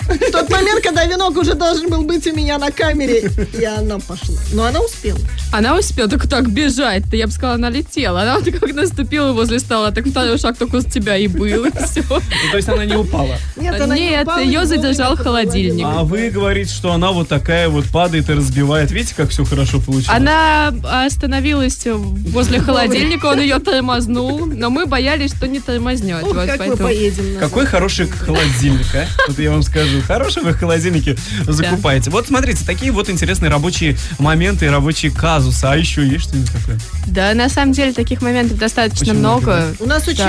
В 0.09 0.31
тот 0.31 0.49
момент, 0.49 0.81
когда 0.83 1.05
венок 1.05 1.37
уже 1.37 1.53
должен 1.53 1.89
был 1.89 2.03
быть 2.03 2.25
у 2.27 2.35
меня 2.35 2.57
на 2.57 2.71
камере, 2.71 3.29
и 3.59 3.63
она 3.63 3.99
пошла. 3.99 4.35
Но 4.53 4.65
она 4.65 4.79
успела. 4.81 5.19
Она 5.51 5.77
успела 5.77 6.09
только 6.09 6.27
так 6.27 6.49
бежать. 6.49 7.09
Да 7.09 7.17
я 7.17 7.27
бы 7.27 7.31
сказала, 7.31 7.55
она 7.55 7.69
летела. 7.69 8.21
Она 8.21 8.39
вот 8.39 8.45
как 8.45 8.73
наступила 8.73 9.31
возле 9.33 9.59
стола, 9.59 9.91
так 9.91 10.07
второй 10.07 10.37
шаг 10.37 10.57
только 10.57 10.81
с 10.81 10.85
тебя 10.85 11.15
и 11.17 11.27
был, 11.27 11.65
и 11.65 11.71
все. 11.85 12.03
Ну, 12.09 12.19
то 12.51 12.57
есть 12.57 12.69
она 12.69 12.85
не 12.85 12.95
упала. 12.95 13.35
Нет, 13.55 13.79
она 13.79 13.95
не 13.95 14.09
Нет, 14.09 14.23
упала, 14.23 14.39
ее 14.41 14.65
задержал 14.65 15.15
холодильник. 15.15 15.85
А 15.85 16.03
вы 16.03 16.29
говорите, 16.29 16.73
что 16.73 16.91
она 16.91 17.11
вот 17.11 17.27
такая 17.27 17.69
вот 17.69 17.85
падает 17.85 18.29
и 18.29 18.33
разбивает. 18.33 18.91
Видите, 18.91 19.13
как 19.15 19.29
все 19.29 19.43
хорошо 19.45 19.79
получилось? 19.79 20.09
Она 20.09 20.73
остановилась 21.05 21.85
возле 21.85 22.59
холодильника, 22.59 23.27
он 23.27 23.39
ее 23.41 23.59
тормознул, 23.59 24.45
но 24.45 24.69
мы 24.69 24.85
боялись, 24.85 25.33
что 25.35 25.47
не 25.47 25.59
тормознет. 25.59 26.23
Ох, 26.23 26.33
Вот 26.35 26.45
как 26.45 26.51
мы 26.51 26.57
поэтому- 26.67 26.77
поедем. 26.89 27.33
на 27.35 27.39
Какой 27.39 27.65
хороший 27.65 28.07
холодильник, 28.07 28.87
а? 28.95 29.05
Вот 29.27 29.37
я 29.39 29.51
вам 29.51 29.63
скажу. 29.63 29.98
Хорошие 30.01 30.43
вы 30.43 30.51
в 30.51 30.57
холодильнике 30.57 31.15
закупаете. 31.47 32.09
Вот 32.09 32.27
смотрите, 32.27 32.65
такие 32.65 32.91
вот 32.91 33.09
интересные 33.09 33.49
рабочие 33.49 33.97
моменты 34.17 34.65
и 34.65 34.69
рабочие 34.69 35.11
казусы. 35.11 35.65
А 35.65 35.75
еще 35.75 36.05
есть 36.05 36.25
что-нибудь 36.25 36.51
такое? 36.51 36.79
Да, 37.07 37.33
на 37.33 37.49
самом 37.49 37.73
деле 37.73 37.93
таких 37.93 38.21
моментов 38.21 38.57
достаточно 38.57 39.13
много. 39.13 39.73
У 39.79 39.85
нас 39.85 40.07
очень... 40.07 40.23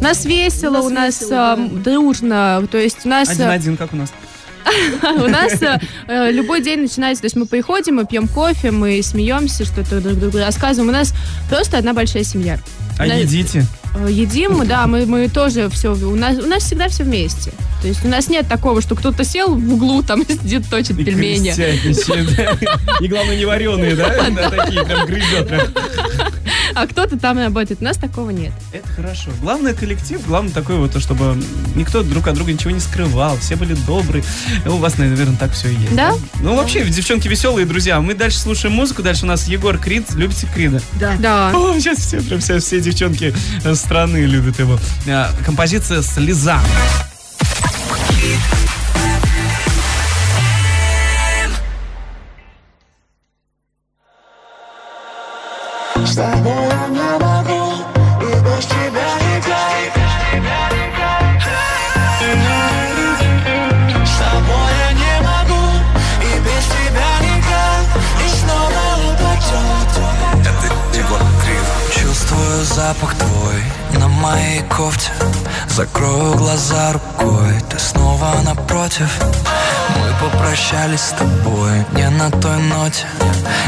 У 0.00 0.02
нас 0.02 0.24
весело, 0.24 0.78
У 0.78 0.88
нас 0.88 1.22
ам, 1.30 1.82
дружно. 1.82 2.66
То 2.70 2.78
есть 2.78 3.04
у 3.04 3.08
нас... 3.08 3.28
Один-один, 3.28 3.76
как 3.76 3.92
у 3.92 3.96
нас. 3.96 4.10
У 5.02 5.26
нас 5.26 5.60
э, 5.62 5.78
э, 6.06 6.30
любой 6.30 6.62
день 6.62 6.82
начинается, 6.82 7.22
то 7.22 7.26
есть 7.26 7.36
мы 7.36 7.46
приходим, 7.46 7.96
мы 7.96 8.06
пьем 8.06 8.28
кофе, 8.28 8.70
мы 8.70 9.02
смеемся, 9.02 9.64
что-то 9.64 10.00
друг 10.00 10.18
другу 10.18 10.38
рассказываем. 10.38 10.90
У 10.90 10.92
нас 10.92 11.14
просто 11.48 11.78
одна 11.78 11.92
большая 11.92 12.24
семья. 12.24 12.58
А 13.00 13.06
На- 13.06 13.14
едите? 13.14 13.66
Э, 13.94 14.06
Едим, 14.10 14.66
да, 14.66 14.86
мы, 14.86 15.06
мы 15.06 15.28
тоже 15.28 15.68
все, 15.70 15.94
у 15.94 16.14
нас, 16.14 16.38
у 16.38 16.46
нас 16.46 16.62
всегда 16.62 16.88
все 16.88 17.02
вместе. 17.02 17.50
То 17.80 17.88
есть 17.88 18.04
у 18.04 18.08
нас 18.08 18.28
нет 18.28 18.46
такого, 18.46 18.82
что 18.82 18.94
кто-то 18.94 19.24
сел 19.24 19.54
в 19.54 19.72
углу, 19.72 20.02
там 20.02 20.22
сидит, 20.28 20.68
точит 20.68 20.98
И 20.98 21.04
пельмени. 21.04 21.50
И 23.00 23.08
главное, 23.08 23.36
не 23.36 23.44
вареные, 23.46 23.96
да? 23.96 24.10
Такие, 24.50 24.84
прям 24.84 25.06
грызет. 25.06 25.50
А 26.74 26.86
кто-то 26.86 27.18
там 27.18 27.38
работает. 27.38 27.80
У 27.80 27.84
нас 27.84 27.96
такого 27.96 28.30
нет. 28.30 28.52
Это 28.72 28.86
хорошо. 28.88 29.30
Главное 29.40 29.74
коллектив, 29.74 30.20
главное 30.26 30.52
такое 30.52 30.76
вот, 30.76 30.92
то, 30.92 31.00
чтобы 31.00 31.42
никто 31.74 32.02
друг 32.02 32.28
от 32.28 32.34
друга 32.34 32.52
ничего 32.52 32.70
не 32.70 32.80
скрывал, 32.80 33.36
все 33.38 33.56
были 33.56 33.74
добрые. 33.86 34.22
И 34.64 34.68
У 34.68 34.76
вас, 34.76 34.96
наверное, 34.98 35.36
так 35.36 35.52
все 35.52 35.68
и 35.68 35.74
есть. 35.74 35.96
Да? 35.96 36.14
Ну, 36.42 36.54
вообще, 36.54 36.84
девчонки 36.84 37.26
веселые, 37.28 37.66
друзья. 37.66 38.00
Мы 38.00 38.14
дальше 38.14 38.38
слушаем 38.38 38.74
музыку, 38.74 39.02
дальше 39.02 39.24
у 39.24 39.28
нас 39.28 39.48
Егор 39.48 39.78
Крид. 39.78 40.12
Любите 40.14 40.46
Крида? 40.54 40.80
Да. 41.00 41.16
Да. 41.18 41.50
О, 41.54 41.74
сейчас 41.80 41.98
все, 41.98 42.20
прям 42.20 42.38
все, 42.40 42.60
все 42.60 42.80
девчонки 42.90 43.34
э, 43.64 43.74
страны 43.74 44.18
любят 44.18 44.58
его. 44.58 44.78
А, 45.08 45.30
Композиция 45.44 46.02
«Слеза». 46.02 46.60
С 56.04 56.14
тобой 56.16 56.52
я 56.94 57.29
Запах 72.64 73.14
твой 73.14 73.62
на 73.98 74.06
моей 74.08 74.60
кофте. 74.62 75.10
Закрою 75.68 76.34
глаза 76.34 76.92
рукой, 76.92 77.54
ты 77.70 77.78
снова 77.78 78.34
напротив. 78.44 79.08
Мы 79.96 80.12
попрощались 80.20 81.00
с 81.00 81.10
тобой 81.12 81.84
не 81.92 82.08
на 82.10 82.30
той 82.30 82.56
ноте 82.58 83.06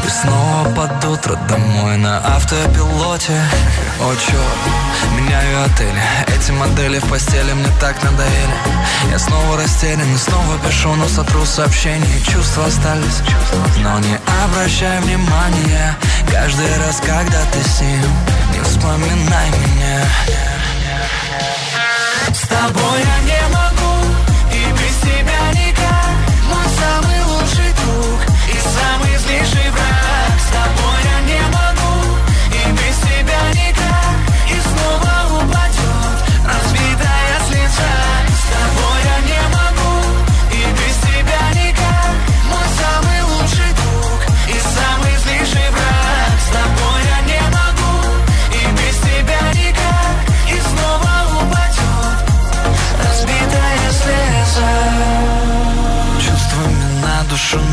И 0.05 0.09
снова 0.09 0.69
под 0.75 1.05
утро 1.05 1.37
домой 1.49 1.97
на 1.97 2.19
автопилоте 2.19 3.41
О, 4.01 4.15
черт, 4.15 5.17
меняю 5.17 5.65
отель 5.65 6.32
Эти 6.43 6.51
модели 6.51 6.99
в 6.99 7.09
постели 7.09 7.53
мне 7.53 7.69
так 7.79 8.03
надоели. 8.03 8.55
Я 9.13 9.19
снова 9.21 9.57
растерян 9.57 10.13
и 10.13 10.17
снова 10.17 10.59
пишу, 10.59 10.93
но 10.97 11.07
сотру 11.07 11.47
сообщения. 11.47 12.21
Чувства 12.27 12.67
остались, 12.67 13.21
но 13.79 14.01
не 14.01 14.19
обращай 14.45 14.99
внимания. 15.03 15.97
Каждый 16.29 16.77
раз, 16.79 17.01
когда 17.01 17.45
ты 17.53 17.63
с 17.63 17.81
ним, 17.81 18.11
не 18.53 18.61
вспоминай 18.61 19.51
меня. 19.51 20.05
С 22.35 22.49
тобой 22.49 22.99
я 22.99 23.22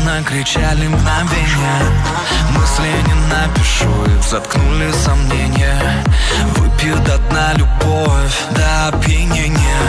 накричали 0.04 0.86
мгновения 0.86 1.82
Мысли 2.52 2.88
не 3.06 3.14
напишу, 3.28 4.04
их 4.04 4.22
заткнули 4.22 4.90
сомнения. 4.92 6.04
Выпью 6.56 6.96
до 6.98 7.18
дна 7.18 7.52
любовь 7.54 8.36
до 8.50 8.88
опьянения. 8.88 9.82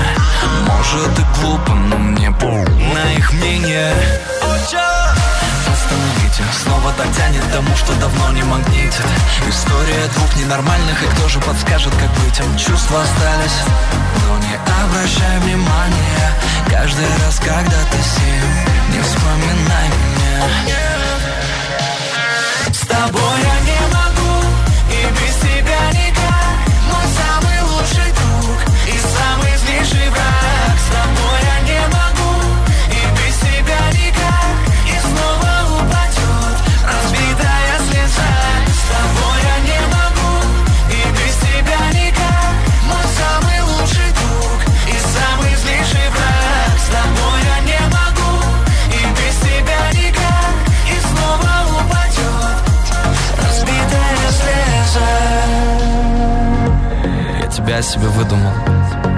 Может 0.67 1.19
и 1.19 1.24
глупо, 1.39 1.74
но 1.74 1.97
мне 1.97 2.32
пол 2.32 2.65
на 2.93 3.13
их 3.13 3.34
мнение 3.34 3.93
Остановите, 4.62 6.43
снова 6.62 6.93
так 6.93 7.08
тянет 7.15 7.43
тому, 7.52 7.76
что 7.76 7.93
давно 7.95 8.32
не 8.32 8.43
магнитит. 8.43 9.06
История 9.50 10.08
двух 10.13 10.36
ненормальных, 10.36 11.02
и 11.02 11.08
кто 11.08 11.28
же 11.28 11.39
подскажет, 11.39 11.93
как 11.95 12.12
быть? 12.24 12.39
Им 12.39 12.56
Чувства 12.58 13.02
остались, 13.02 13.58
но 14.28 14.38
не 14.38 14.56
обращай 14.86 15.39
внимания. 15.39 16.34
Каждый 16.69 17.08
раз, 17.26 17.39
когда 17.39 17.80
ты 17.91 17.97
с 18.04 18.17
ним, 18.19 18.45
не 18.93 19.02
вспоминай 19.02 19.88
меня. 19.88 20.78
С 22.71 22.86
тобой 22.86 23.38
я 23.41 23.60
не 23.65 23.82
могу, 23.95 24.45
и 24.89 25.00
без 25.17 25.36
тебя 25.38 25.82
никак. 25.91 26.56
Мой 26.88 27.08
самый 27.17 27.62
лучший 27.63 28.12
друг 28.13 28.58
и 28.86 28.95
самый 29.00 29.58
злейший 29.58 30.10
враг. 30.10 30.76
С 30.78 30.88
тобой 30.93 31.39
я 31.43 31.51
Я 57.82 57.88
себе 57.88 58.10
выдумал. 58.10 58.54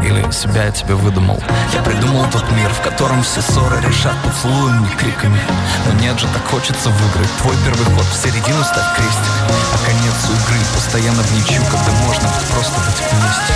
Или 0.04 0.32
себя 0.32 0.63
я 0.63 0.71
тебе 0.71 0.95
выдумал. 0.95 1.38
Я 1.73 1.82
придумал 1.82 2.26
тот 2.32 2.49
мир, 2.52 2.69
в 2.69 2.80
котором 2.80 3.21
все 3.21 3.41
ссоры 3.41 3.82
решат 3.82 4.15
поцелуями 4.23 4.88
и 4.88 4.95
криками. 4.95 5.38
Но 5.86 5.99
нет 5.99 6.17
же, 6.17 6.28
так 6.28 6.45
хочется 6.45 6.89
выиграть. 6.89 7.30
Твой 7.41 7.58
первый 7.65 7.84
ход 7.93 8.06
в 8.06 8.15
середину 8.15 8.63
ставь 8.63 8.95
крестик 8.95 9.34
А 9.73 9.86
конец 9.86 10.15
игры 10.32 10.60
постоянно 10.73 11.21
в 11.23 11.32
ничью 11.36 11.62
Когда 11.65 11.91
можно 12.08 12.30
просто 12.54 12.80
быть 12.80 13.04
вместе. 13.12 13.54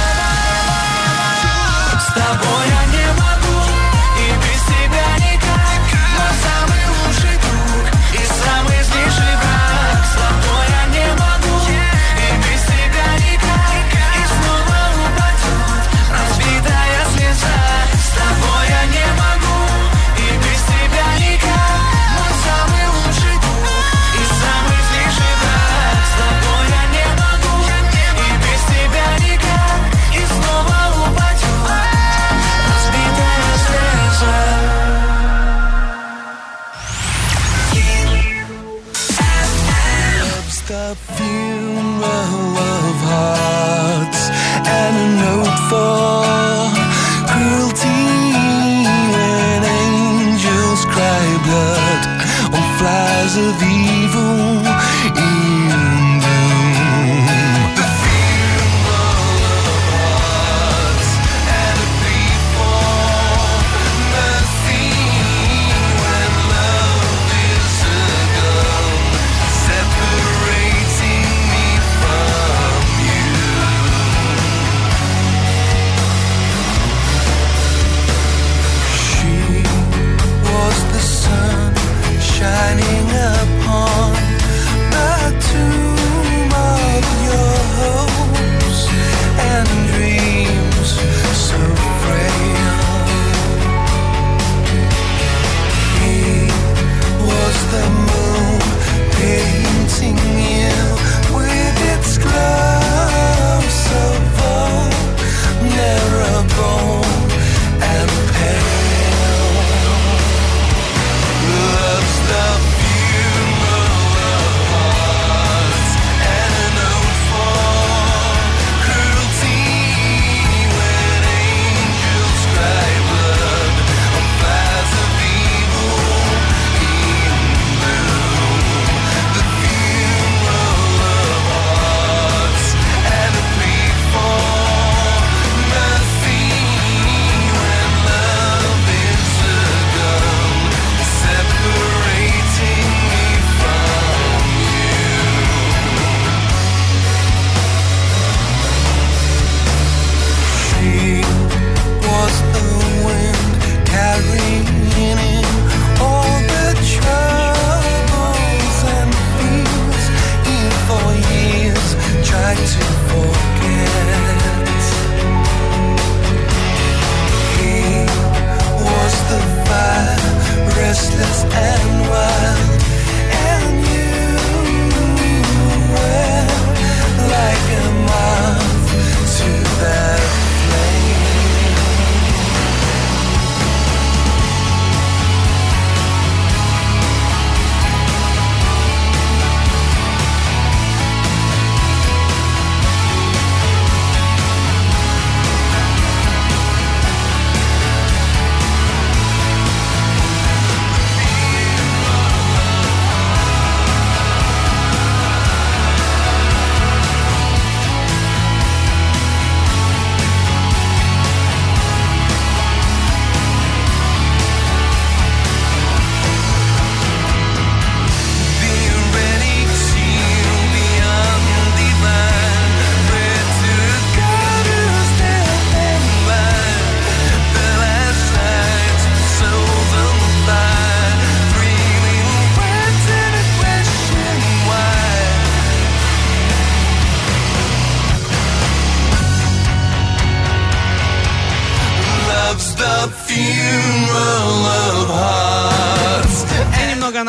С 2.02 2.14
тобой 2.14 2.68
я 2.68 2.84
не 2.92 3.08
могу 3.14 3.57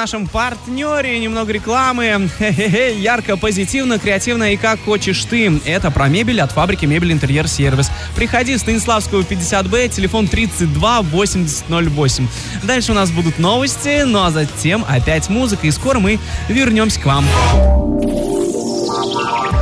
нашем 0.09 0.27
партнере, 0.27 1.19
немного 1.19 1.53
рекламы. 1.53 2.31
Хе-хе-хе, 2.39 2.99
ярко, 2.99 3.37
позитивно, 3.37 3.99
креативно 3.99 4.55
и 4.55 4.57
как 4.57 4.81
хочешь 4.83 5.23
ты. 5.27 5.61
Это 5.67 5.91
про 5.91 6.09
мебель 6.09 6.41
от 6.41 6.51
фабрики 6.51 6.87
Мебель 6.87 7.13
Интерьер 7.13 7.47
Сервис. 7.47 7.91
Приходи 8.17 8.57
в 8.57 8.59
Станиславскую 8.59 9.23
50Б, 9.23 9.91
телефон 9.91 10.27
32 10.27 11.03
8008. 11.03 12.27
Дальше 12.63 12.93
у 12.93 12.95
нас 12.95 13.11
будут 13.11 13.39
новости, 13.39 14.05
ну 14.07 14.23
а 14.23 14.31
затем 14.31 14.83
опять 14.89 15.29
музыка, 15.29 15.67
и 15.67 15.71
скоро 15.71 15.99
мы 15.99 16.19
вернемся 16.49 17.01
к 17.01 17.05
вам. 17.05 17.27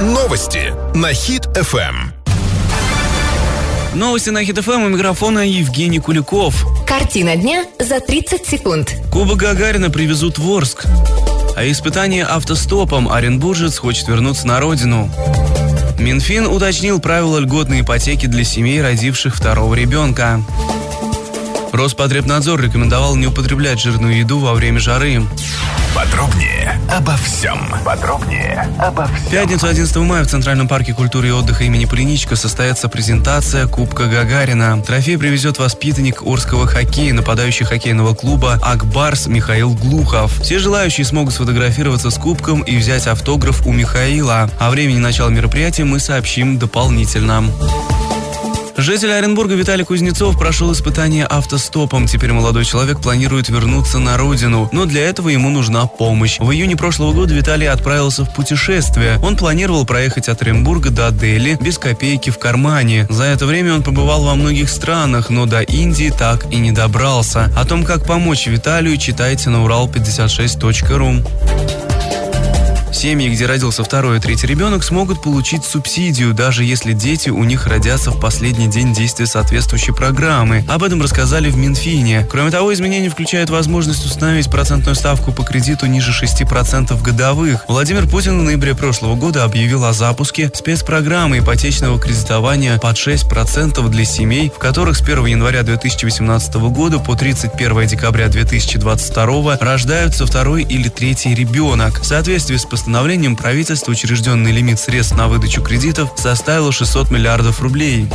Новости 0.00 0.72
на 0.94 1.12
Хит 1.12 1.46
Эм. 1.56 1.64
ФМ. 1.64 2.15
Новости 3.96 4.28
на 4.28 4.44
Хит 4.44 4.58
ФМ 4.58 4.82
у 4.82 4.88
микрофона 4.90 5.38
Евгений 5.38 6.00
Куликов. 6.00 6.66
Картина 6.86 7.34
дня 7.34 7.64
за 7.78 7.98
30 7.98 8.46
секунд. 8.46 8.94
Кубок 9.10 9.38
Гагарина 9.38 9.88
привезут 9.88 10.36
в 10.36 10.46
Орск. 10.50 10.84
А 11.56 11.66
испытание 11.66 12.26
автостопом 12.26 13.08
оренбуржец 13.08 13.78
хочет 13.78 14.06
вернуться 14.08 14.46
на 14.46 14.60
родину. 14.60 15.10
Минфин 15.98 16.46
уточнил 16.46 17.00
правила 17.00 17.38
льготной 17.38 17.80
ипотеки 17.80 18.26
для 18.26 18.44
семей, 18.44 18.82
родивших 18.82 19.34
второго 19.34 19.74
ребенка. 19.74 20.42
Роспотребнадзор 21.76 22.60
рекомендовал 22.62 23.16
не 23.16 23.26
употреблять 23.26 23.78
жирную 23.78 24.16
еду 24.16 24.38
во 24.38 24.54
время 24.54 24.80
жары. 24.80 25.22
Подробнее 25.94 26.80
обо 26.90 27.14
всем. 27.16 27.58
Подробнее 27.84 28.68
обо 28.78 29.06
В 29.06 29.30
пятницу 29.30 29.66
11 29.66 29.96
мая 29.96 30.24
в 30.24 30.28
Центральном 30.28 30.68
парке 30.68 30.94
культуры 30.94 31.28
и 31.28 31.30
отдыха 31.30 31.64
имени 31.64 31.84
Полиничка 31.84 32.34
состоится 32.34 32.88
презентация 32.88 33.66
Кубка 33.66 34.06
Гагарина. 34.06 34.82
Трофей 34.82 35.18
привезет 35.18 35.58
воспитанник 35.58 36.22
Орского 36.22 36.66
хоккея, 36.66 37.12
нападающий 37.12 37.66
хоккейного 37.66 38.14
клуба 38.14 38.58
«Акбарс» 38.62 39.26
Михаил 39.26 39.74
Глухов. 39.74 40.32
Все 40.40 40.58
желающие 40.58 41.04
смогут 41.04 41.34
сфотографироваться 41.34 42.10
с 42.10 42.16
кубком 42.16 42.62
и 42.62 42.76
взять 42.76 43.06
автограф 43.06 43.66
у 43.66 43.72
Михаила. 43.72 44.50
О 44.58 44.70
времени 44.70 44.98
начала 44.98 45.28
мероприятия 45.28 45.84
мы 45.84 45.98
сообщим 45.98 46.58
дополнительно. 46.58 47.44
Житель 48.76 49.12
Оренбурга 49.12 49.54
Виталий 49.54 49.84
Кузнецов 49.84 50.38
прошел 50.38 50.70
испытание 50.72 51.24
автостопом. 51.24 52.06
Теперь 52.06 52.32
молодой 52.32 52.66
человек 52.66 53.00
планирует 53.00 53.48
вернуться 53.48 53.98
на 53.98 54.18
родину, 54.18 54.68
но 54.70 54.84
для 54.84 55.08
этого 55.08 55.30
ему 55.30 55.48
нужна 55.48 55.86
помощь. 55.86 56.38
В 56.38 56.50
июне 56.50 56.76
прошлого 56.76 57.14
года 57.14 57.32
Виталий 57.32 57.68
отправился 57.68 58.24
в 58.24 58.34
путешествие. 58.34 59.18
Он 59.22 59.36
планировал 59.36 59.86
проехать 59.86 60.28
от 60.28 60.42
Оренбурга 60.42 60.90
до 60.90 61.10
Дели 61.10 61.56
без 61.58 61.78
копейки 61.78 62.28
в 62.28 62.38
кармане. 62.38 63.06
За 63.08 63.24
это 63.24 63.46
время 63.46 63.74
он 63.74 63.82
побывал 63.82 64.24
во 64.24 64.34
многих 64.34 64.68
странах, 64.68 65.30
но 65.30 65.46
до 65.46 65.62
Индии 65.62 66.12
так 66.16 66.52
и 66.52 66.56
не 66.56 66.72
добрался. 66.72 67.50
О 67.56 67.64
том, 67.64 67.82
как 67.82 68.04
помочь 68.04 68.46
Виталию, 68.46 68.98
читайте 68.98 69.48
на 69.48 69.64
урал56.ру. 69.64 71.85
Семьи, 72.92 73.28
где 73.28 73.46
родился 73.46 73.84
второй 73.84 74.18
и 74.18 74.20
третий 74.20 74.46
ребенок, 74.46 74.84
смогут 74.84 75.22
получить 75.22 75.64
субсидию, 75.64 76.32
даже 76.32 76.64
если 76.64 76.92
дети 76.92 77.30
у 77.30 77.44
них 77.44 77.66
родятся 77.66 78.10
в 78.10 78.20
последний 78.20 78.68
день 78.68 78.94
действия 78.94 79.26
соответствующей 79.26 79.92
программы. 79.92 80.64
Об 80.68 80.82
этом 80.82 81.02
рассказали 81.02 81.50
в 81.50 81.56
Минфине. 81.56 82.26
Кроме 82.30 82.50
того, 82.50 82.72
изменения 82.72 83.10
включают 83.10 83.50
возможность 83.50 84.04
установить 84.04 84.50
процентную 84.50 84.94
ставку 84.94 85.32
по 85.32 85.42
кредиту 85.42 85.86
ниже 85.86 86.12
6% 86.12 87.02
годовых. 87.02 87.64
Владимир 87.68 88.08
Путин 88.08 88.38
в 88.38 88.42
ноябре 88.42 88.74
прошлого 88.74 89.14
года 89.16 89.44
объявил 89.44 89.84
о 89.84 89.92
запуске 89.92 90.50
спецпрограммы 90.54 91.38
ипотечного 91.38 91.98
кредитования 91.98 92.78
под 92.78 92.96
6% 92.96 93.88
для 93.88 94.04
семей, 94.04 94.50
в 94.50 94.58
которых 94.58 94.96
с 94.96 95.00
1 95.02 95.26
января 95.26 95.62
2018 95.62 96.54
года 96.54 96.98
по 96.98 97.14
31 97.14 97.86
декабря 97.86 98.28
2022 98.28 99.58
рождаются 99.60 100.26
второй 100.26 100.62
или 100.62 100.88
третий 100.88 101.34
ребенок. 101.34 102.00
В 102.00 102.06
соответствии 102.06 102.56
с 102.56 102.64
постановлением 102.76 103.36
правительства 103.36 103.90
учрежденный 103.90 104.52
лимит 104.52 104.78
средств 104.78 105.16
на 105.16 105.28
выдачу 105.28 105.62
кредитов 105.62 106.12
составил 106.14 106.72
600 106.72 107.10
миллиардов 107.10 107.62
рублей. 107.62 108.06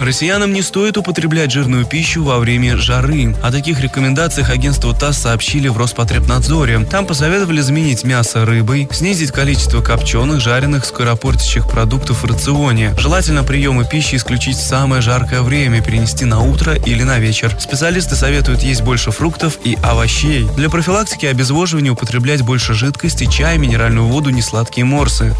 Россиянам 0.00 0.52
не 0.52 0.62
стоит 0.62 0.96
употреблять 0.96 1.50
жирную 1.50 1.84
пищу 1.84 2.22
во 2.22 2.38
время 2.38 2.76
жары. 2.76 3.34
О 3.42 3.50
таких 3.50 3.80
рекомендациях 3.80 4.50
агентству 4.50 4.94
ТАСС 4.94 5.18
сообщили 5.18 5.68
в 5.68 5.76
Роспотребнадзоре. 5.76 6.86
Там 6.90 7.04
посоветовали 7.04 7.60
заменить 7.60 8.04
мясо 8.04 8.44
рыбой, 8.44 8.88
снизить 8.92 9.32
количество 9.32 9.82
копченых, 9.82 10.40
жареных, 10.40 10.84
скоропортящих 10.84 11.68
продуктов 11.68 12.22
в 12.22 12.26
рационе. 12.26 12.94
Желательно 12.98 13.42
приемы 13.42 13.84
пищи 13.84 14.14
исключить 14.14 14.56
в 14.56 14.66
самое 14.66 15.02
жаркое 15.02 15.42
время, 15.42 15.82
перенести 15.82 16.24
на 16.24 16.40
утро 16.40 16.74
или 16.74 17.02
на 17.02 17.18
вечер. 17.18 17.54
Специалисты 17.58 18.14
советуют 18.14 18.62
есть 18.62 18.82
больше 18.82 19.10
фруктов 19.10 19.58
и 19.64 19.76
овощей. 19.82 20.46
Для 20.56 20.70
профилактики 20.70 21.26
обезвоживания 21.26 21.90
употреблять 21.90 22.42
больше 22.42 22.74
жидкости, 22.74 23.26
чай, 23.26 23.58
минеральную 23.58 24.06
воду, 24.06 24.30
несладкие 24.30 24.84
морсы. 24.84 25.34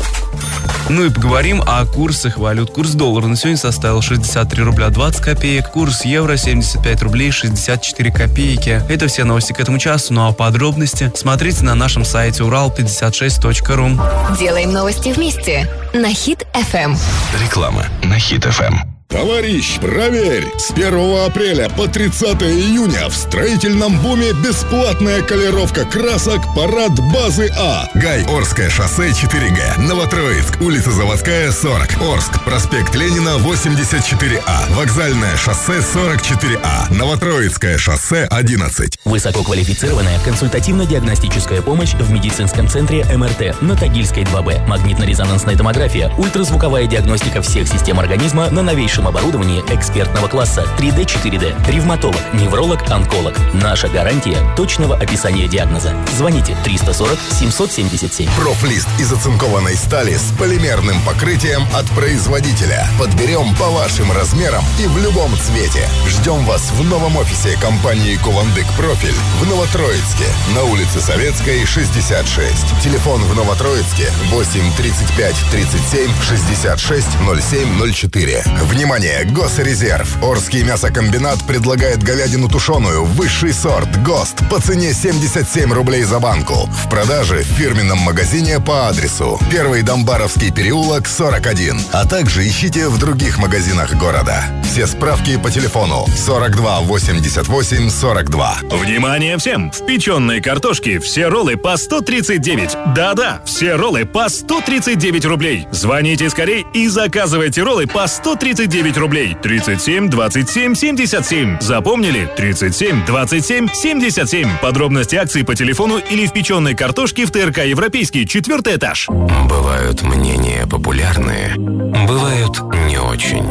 Ну 0.90 1.04
и 1.04 1.10
поговорим 1.10 1.62
о 1.66 1.84
курсах 1.84 2.38
валют. 2.38 2.70
Курс 2.70 2.92
доллара 2.92 3.26
на 3.26 3.36
сегодня 3.36 3.58
составил 3.58 4.00
63 4.48 4.64
рубля 4.64 4.88
20 4.88 5.20
копеек, 5.20 5.70
курс 5.70 6.04
евро 6.04 6.36
75 6.36 7.02
рублей 7.02 7.30
64 7.30 8.10
копейки. 8.10 8.82
Это 8.88 9.06
все 9.06 9.24
новости 9.24 9.52
к 9.52 9.60
этому 9.60 9.78
часу, 9.78 10.14
ну 10.14 10.26
а 10.26 10.32
подробности 10.32 11.12
смотрите 11.14 11.64
на 11.64 11.74
нашем 11.74 12.04
сайте 12.04 12.42
урал56.ру. 12.44 14.36
Делаем 14.38 14.72
новости 14.72 15.10
вместе 15.10 15.68
на 15.92 16.08
Хит 16.14 16.46
FM. 16.54 16.96
Реклама 17.42 17.84
на 18.02 18.18
Хит 18.18 18.44
ФМ. 18.44 18.87
Товарищ, 19.08 19.78
проверь! 19.80 20.46
С 20.58 20.70
1 20.70 21.26
апреля 21.26 21.70
по 21.70 21.88
30 21.88 22.42
июня 22.42 23.08
в 23.08 23.16
строительном 23.16 23.98
буме 24.00 24.32
бесплатная 24.34 25.22
колеровка 25.22 25.86
красок 25.86 26.42
«Парад 26.54 26.92
базы 27.10 27.50
А». 27.58 27.88
Гай, 27.94 28.24
Орское 28.24 28.68
шоссе 28.68 29.08
4Г, 29.08 29.80
Новотроицк, 29.80 30.60
улица 30.60 30.90
Заводская, 30.90 31.50
40, 31.52 32.02
Орск, 32.02 32.44
проспект 32.44 32.94
Ленина, 32.94 33.38
84А, 33.38 34.74
Вокзальное 34.74 35.38
шоссе, 35.38 35.78
44А, 35.78 36.92
Новотроицкое 36.94 37.78
шоссе, 37.78 38.26
11. 38.26 38.98
Высококвалифицированная 39.06 40.18
консультативно-диагностическая 40.20 41.62
помощь 41.62 41.94
в 41.94 42.10
медицинском 42.12 42.68
центре 42.68 43.04
МРТ 43.04 43.62
на 43.62 43.74
Тагильской 43.74 44.24
2Б. 44.24 44.66
Магнитно-резонансная 44.68 45.56
томография, 45.56 46.12
ультразвуковая 46.18 46.86
диагностика 46.86 47.40
всех 47.40 47.66
систем 47.66 47.98
организма 47.98 48.50
на 48.50 48.60
новейшем 48.60 48.97
оборудовании 49.06 49.62
экспертного 49.68 50.26
класса 50.26 50.66
3D, 50.78 51.04
4D, 51.04 51.70
ревматолог, 51.70 52.20
невролог, 52.34 52.90
онколог. 52.90 53.34
Наша 53.54 53.88
гарантия 53.88 54.38
точного 54.56 54.96
описания 54.96 55.46
диагноза. 55.46 55.94
Звоните 56.16 56.56
340 56.64 57.18
777. 57.30 58.28
Профлист 58.40 58.88
из 58.98 59.12
оцинкованной 59.12 59.76
стали 59.76 60.14
с 60.14 60.32
полимерным 60.38 61.00
покрытием 61.02 61.62
от 61.74 61.86
производителя. 61.90 62.86
Подберем 62.98 63.54
по 63.56 63.68
вашим 63.70 64.10
размерам 64.12 64.64
и 64.80 64.86
в 64.86 64.98
любом 64.98 65.30
цвете. 65.36 65.88
Ждем 66.08 66.44
вас 66.44 66.70
в 66.72 66.82
новом 66.84 67.16
офисе 67.16 67.56
компании 67.60 68.16
Кувандык 68.16 68.66
Профиль 68.76 69.14
в 69.40 69.46
Новотроицке 69.46 70.24
на 70.54 70.64
улице 70.64 71.00
Советской, 71.00 71.64
66. 71.64 72.82
Телефон 72.82 73.22
в 73.22 73.34
Новотроицке 73.34 74.10
8 74.30 74.72
35 74.76 75.36
37 75.50 76.10
66 76.22 77.08
07 77.50 77.92
04. 77.92 78.42
Внимание, 78.62 78.87
Госрезерв. 78.88 80.22
Орский 80.22 80.62
мясокомбинат 80.62 81.46
предлагает 81.46 82.02
говядину 82.02 82.48
тушеную, 82.48 83.04
высший 83.04 83.52
сорт, 83.52 84.02
ГОСТ, 84.02 84.48
по 84.48 84.60
цене 84.60 84.94
77 84.94 85.72
рублей 85.72 86.04
за 86.04 86.18
банку. 86.20 86.68
В 86.72 86.88
продаже 86.88 87.42
в 87.42 87.46
фирменном 87.46 87.98
магазине 87.98 88.60
по 88.60 88.88
адресу 88.88 89.38
Первый 89.50 89.82
Домбаровский 89.82 90.50
переулок, 90.52 91.06
41. 91.06 91.78
А 91.92 92.06
также 92.06 92.48
ищите 92.48 92.88
в 92.88 92.98
других 92.98 93.38
магазинах 93.38 93.94
города. 93.94 94.44
Все 94.64 94.86
справки 94.86 95.36
по 95.36 95.50
телефону 95.50 96.06
42 96.16 96.80
88 96.80 97.90
42. 97.90 98.58
Внимание 98.70 99.36
всем! 99.36 99.70
В 99.70 99.84
печеной 99.84 100.40
картошке 100.40 100.98
все 100.98 101.28
роллы 101.28 101.56
по 101.56 101.76
139. 101.76 102.94
Да-да, 102.94 103.42
все 103.44 103.74
роллы 103.74 104.06
по 104.06 104.28
139 104.28 105.24
рублей. 105.26 105.66
Звоните 105.72 106.30
скорей 106.30 106.64
и 106.72 106.88
заказывайте 106.88 107.62
роллы 107.62 107.86
по 107.86 108.06
139 108.06 108.77
рублей. 108.96 109.36
37 109.42 110.08
27 110.08 110.74
77. 110.74 111.60
Запомнили? 111.60 112.30
37 112.36 113.04
27 113.04 113.68
77. 113.72 114.48
Подробности 114.62 115.16
акции 115.16 115.42
по 115.42 115.54
телефону 115.54 115.98
или 115.98 116.26
в 116.26 116.32
печеной 116.32 116.74
картошке 116.74 117.26
в 117.26 117.30
ТРК 117.30 117.58
Европейский, 117.64 118.26
четвертый 118.26 118.76
этаж. 118.76 119.08
Бывают 119.08 120.02
мнения 120.02 120.66
популярные, 120.66 121.54
бывают 121.56 122.60
не 122.86 122.98
очень. 122.98 123.44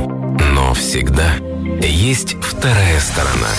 Но 0.53 0.73
всегда 0.73 1.35
есть 1.81 2.35
вторая 2.41 2.99
сторона. 2.99 3.49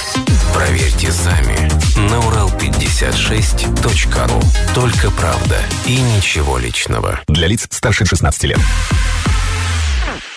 Проверьте 0.55 1.13
сами 1.13 1.57
на 2.09 2.17
урал56.ру. 2.17 4.41
Только 4.75 5.11
правда 5.11 5.57
и 5.87 6.01
ничего 6.01 6.59
личного. 6.59 7.21
Для 7.29 7.47
лиц 7.47 7.69
старше 7.71 8.07
16 8.07 8.45
лет. 8.45 8.59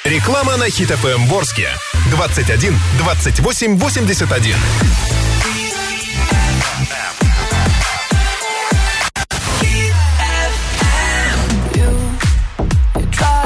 Реклама 0.03 0.57
на 0.57 0.67
Хит 0.67 0.89
ФМ 0.89 1.25
Ворске. 1.27 1.69
21 2.09 2.75
28 2.97 3.77
81. 3.77 4.55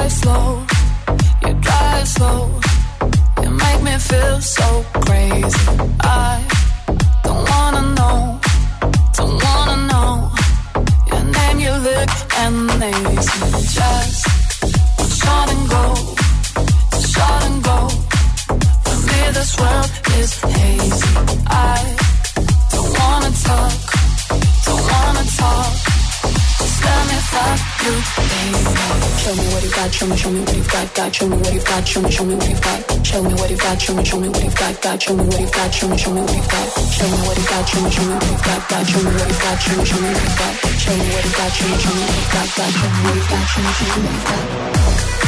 Slow, 0.08 0.62
you 1.42 1.54
drive 1.54 2.08
slow, 2.08 2.50
you 3.42 3.50
make 3.50 3.82
me 3.82 3.98
feel 3.98 4.40
so 4.40 4.84
crazy. 5.04 5.68
I 6.00 6.42
don't 7.22 7.48
wanna 7.50 7.82
know, 7.96 8.40
don't 9.14 9.42
wanna 9.44 9.76
know 9.90 10.30
your 11.10 11.24
name, 11.24 11.58
you 11.58 11.72
look 11.72 12.10
amazing. 12.46 13.52
Just 13.76 14.26
watch 14.98 15.20
come 15.20 15.48
and 15.50 15.68
go. 15.70 16.25
Short 17.02 17.42
and 17.48 17.62
go. 17.62 17.78
For 18.84 18.96
me, 19.08 19.20
this 19.36 19.52
world 19.58 19.90
is 20.18 20.30
hazy. 20.40 21.12
I 21.46 21.96
don't 22.72 22.90
wanna 22.98 23.32
talk, 23.46 23.72
don't 24.66 24.82
wanna 24.90 25.24
talk. 25.40 25.72
Just 26.58 26.78
let 26.84 27.02
me 27.10 27.18
you, 27.86 27.94
baby. 28.16 28.86
Show 29.22 29.34
me 29.34 29.44
what 29.52 29.62
you 29.64 29.70
got, 29.70 29.94
show 29.94 30.06
me, 30.06 30.16
show 30.16 30.30
me 30.30 30.40
what 30.40 30.56
you 30.56 30.64
got. 30.64 31.14
Show 31.14 31.28
me 31.28 31.36
what 31.36 31.52
you've 31.54 31.64
got, 31.64 31.86
show 31.86 32.00
me, 32.00 32.10
show 32.10 32.24
me 32.24 32.34
what 32.34 32.48
you've 32.48 32.60
got. 32.60 33.06
Show 33.06 33.22
me 33.22 33.34
what 33.34 33.50
you 33.50 33.56
got, 33.56 33.80
show 33.80 33.94
me, 33.94 34.28
what 34.28 34.42
you 34.42 34.50
got. 34.50 35.02
Show 35.02 35.16
me 35.16 35.24
what 35.26 35.40
you 35.40 35.50
got, 35.50 35.74
show 35.74 35.88
me, 35.88 36.20
what 36.20 36.34
you 36.34 36.42
got. 36.50 36.66
Show 36.96 37.08
me 37.08 37.16
what 37.26 37.38
you 37.38 37.46
got, 37.46 37.68
show 37.68 37.80
me, 37.82 37.90
show 37.90 38.04
me 38.04 38.14
what 38.14 38.26
you 38.26 38.38
got, 38.46 38.68
got. 38.68 38.86
Show 38.86 39.02
me 39.02 39.10
what 39.16 39.26
you've 39.26 39.42
got, 39.42 39.60
show 39.60 39.76
me, 39.76 39.84
show 39.84 40.00
me 40.00 40.08
what 40.08 40.22
you've 40.22 40.38
got. 40.38 40.54
Show 40.76 40.96
me 40.96 41.04
what 41.12 41.24
you 41.24 41.32
got, 41.36 41.52
show 41.52 41.68
me, 41.68 41.78
show 41.78 41.94
me 41.94 42.02
what 42.02 42.16
you 42.16 42.28
got, 42.32 42.48
got. 42.56 42.70
Show 42.72 42.88
me 42.88 43.00
what 43.04 43.14
you 43.16 43.24
got, 43.28 43.46
show 43.46 43.62
me, 43.62 43.72
show 43.72 43.84
me 43.84 44.02
what 44.02 44.12
you've 44.12 45.20
got. 45.20 45.25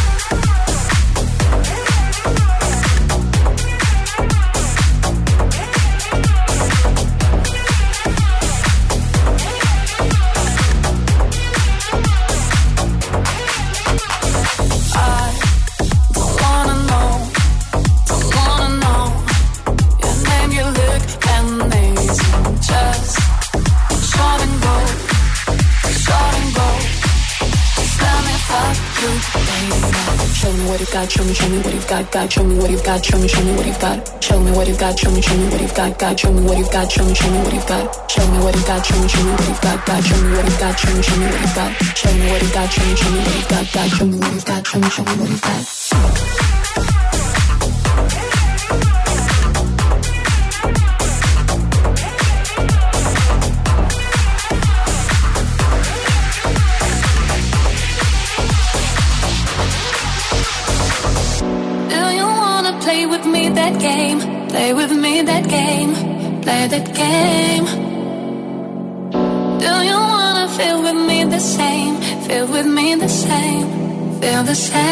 Got, 30.99 31.13
show 31.13 31.25
me, 31.25 31.33
show 31.33 31.49
me 31.49 31.59
what 31.59 31.75
you've 31.75 31.87
got, 31.87 32.11
got. 32.11 32.33
Show 32.33 32.45
me 32.45 32.59
what 32.59 32.71
you've 32.71 32.83
got, 32.83 33.05
show 33.05 33.19
me, 33.19 33.29
show 33.29 33.43
me 33.45 33.55
what 33.55 33.67
you've 33.67 33.79
got. 33.79 34.25
Show 34.25 34.41
me 34.41 34.51
what 34.51 34.67
you've 34.67 34.79
got, 34.79 34.99
show 34.99 35.11
me, 35.11 35.21
show 35.23 35.37
me 35.37 35.49
what 35.49 35.61
you've 35.61 35.75
got, 35.75 35.99
got. 35.99 36.19
Show 36.19 36.33
me 36.33 36.43
what 36.43 36.59
you've 36.59 36.73
got, 36.73 36.91
show 36.91 37.05
me, 37.05 37.15
show 37.15 37.31
me 37.31 37.39
what 37.39 37.53
you've 37.53 37.67
got. 37.67 38.11
Show 38.11 38.27
me 38.27 38.39
what 38.43 38.55
you've 38.55 38.67
got, 38.67 38.85
show 38.85 39.01
me, 39.01 39.09
show 39.09 39.23
me 39.23 39.31
what 39.31 39.49
you 39.49 39.55
got, 39.63 39.87
got. 39.87 40.05
Show 40.05 40.17
me 40.23 40.37
what 40.37 40.51
you 40.51 40.59
got, 40.59 40.79
show 40.79 40.95
me, 40.95 41.03
show 41.03 41.17
me 41.17 41.27
what 41.27 41.41
you 41.41 41.55
got. 41.55 41.73
Show 41.97 42.13
me 42.15 42.31
what 42.31 42.43
you 42.43 42.53
got, 42.53 42.73
show 42.73 42.85
me, 42.85 42.97
show 42.97 43.11
me 43.11 43.19
what 43.19 43.37
you 43.37 43.49
got, 43.49 43.73
got. 43.73 43.91
Show 43.91 44.07
me 44.07 44.19
what 44.19 44.33
you've 44.33 44.45
got, 44.45 44.67
show 44.67 44.79
me, 44.81 44.91
show 44.91 45.05
me 45.05 45.13
what 45.21 45.29
you've 45.31 45.43
got. 45.43 45.78
Say. 74.59 74.88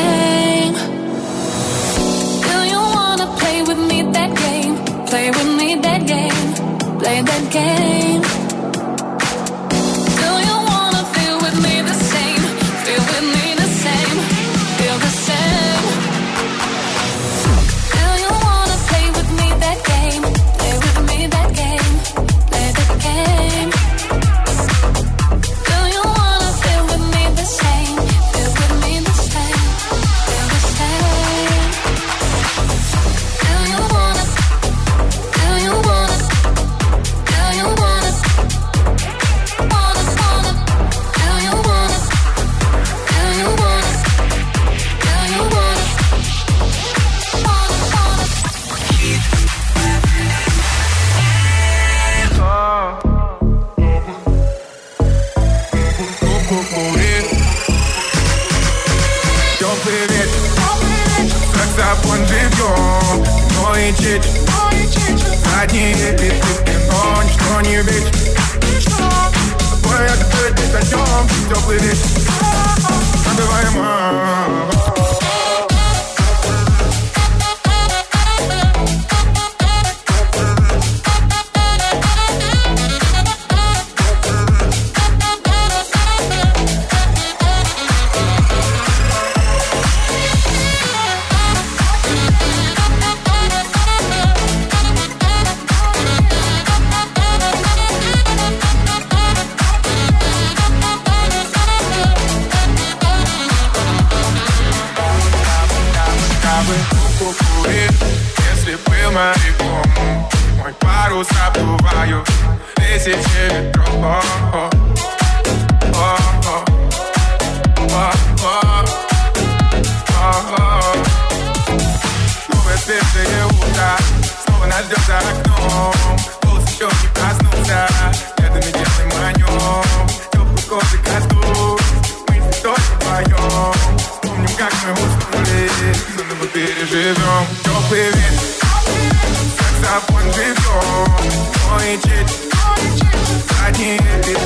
Задние 143.76 143.98
биты 143.98 144.38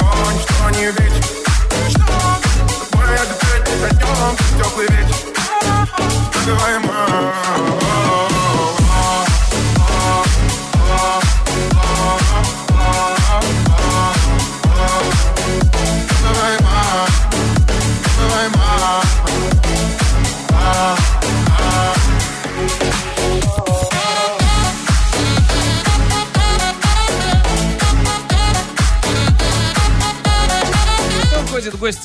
Но 0.00 0.32
ничто 0.32 0.70
не 0.70 0.86
вечер 0.86 1.24
Тобой 2.90 3.14
отдыхать 3.14 3.68
не 3.68 3.76
зайдем 3.78 4.36
Теплый 4.58 4.86
вечер. 4.86 5.16
Называем 6.34 6.89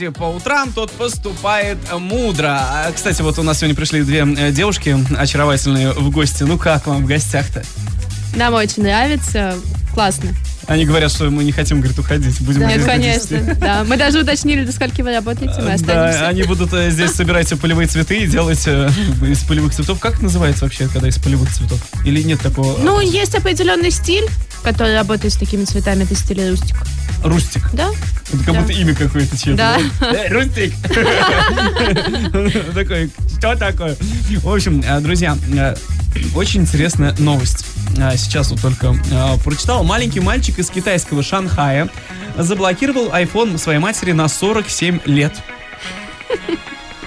гости 0.05 0.19
по 0.19 0.25
утрам, 0.25 0.71
тот 0.71 0.91
поступает 0.91 1.77
мудро. 1.99 2.57
А, 2.59 2.91
Кстати, 2.93 3.21
вот 3.21 3.39
у 3.39 3.43
нас 3.43 3.59
сегодня 3.59 3.75
пришли 3.75 4.03
две 4.03 4.19
э, 4.19 4.51
девушки 4.51 4.97
очаровательные 5.17 5.91
в 5.91 6.09
гости. 6.11 6.43
Ну 6.43 6.57
как 6.57 6.87
вам 6.87 7.03
в 7.03 7.07
гостях-то? 7.07 7.63
Нам 8.35 8.53
очень 8.53 8.83
нравится. 8.83 9.55
Классно. 9.93 10.29
Они 10.67 10.85
говорят, 10.85 11.11
что 11.11 11.29
мы 11.29 11.43
не 11.43 11.51
хотим, 11.51 11.79
говорит, 11.79 11.97
уходить. 11.97 12.41
Будем 12.41 12.61
до 12.61 12.85
конечно. 12.85 13.37
10. 13.39 13.59
Да, 13.59 13.83
мы 13.87 13.97
даже 13.97 14.19
уточнили, 14.21 14.65
до 14.65 14.71
скольки 14.71 15.01
вы 15.01 15.13
работаете, 15.13 15.61
мы 15.61 15.67
Да, 15.67 15.73
останемся. 15.75 16.27
они 16.27 16.43
будут 16.43 16.73
э, 16.73 16.89
здесь 16.89 17.11
собирать 17.11 17.47
полевые 17.59 17.87
цветы 17.87 18.23
и 18.23 18.27
делать 18.27 18.63
э, 18.65 18.89
из 19.21 19.43
полевых 19.43 19.73
цветов. 19.73 19.99
Как 19.99 20.15
это 20.15 20.23
называется 20.23 20.65
вообще, 20.65 20.87
когда 20.87 21.07
из 21.07 21.17
полевых 21.17 21.51
цветов? 21.53 21.79
Или 22.03 22.21
нет 22.23 22.41
такого? 22.41 22.77
Ну, 22.79 22.99
есть 22.99 23.35
определенный 23.35 23.91
стиль, 23.91 24.25
который 24.65 24.95
работает 24.95 25.33
с 25.33 25.37
такими 25.37 25.63
цветами, 25.63 26.03
это 26.03 26.15
стиль 26.15 26.49
рустик. 26.49 26.75
Рустик. 27.23 27.69
Да? 27.73 27.89
Это 28.33 28.43
как 28.43 28.53
Да. 28.53 28.61
будто 28.61 28.73
имя 28.73 28.93
какое-то 28.95 29.37
чье-то. 29.37 29.57
Да. 29.57 29.77
Э, 30.07 30.27
Рустик. 30.33 30.73
Такой, 32.73 33.09
что 33.37 33.55
такое? 33.55 33.95
В 34.41 34.49
общем, 34.53 34.83
э, 34.85 34.99
друзья, 34.99 35.37
э, 35.55 35.75
очень 36.35 36.61
интересная 36.61 37.13
новость. 37.19 37.65
Э, 37.97 38.15
Сейчас 38.17 38.49
вот 38.51 38.61
только 38.61 38.95
прочитал. 39.43 39.83
Маленький 39.83 40.19
мальчик 40.19 40.59
из 40.59 40.69
китайского 40.69 41.23
Шанхая 41.23 41.89
заблокировал 42.37 43.09
iPhone 43.11 43.57
своей 43.57 43.79
матери 43.79 44.11
на 44.11 44.27
47 44.27 44.99
лет. 45.05 45.33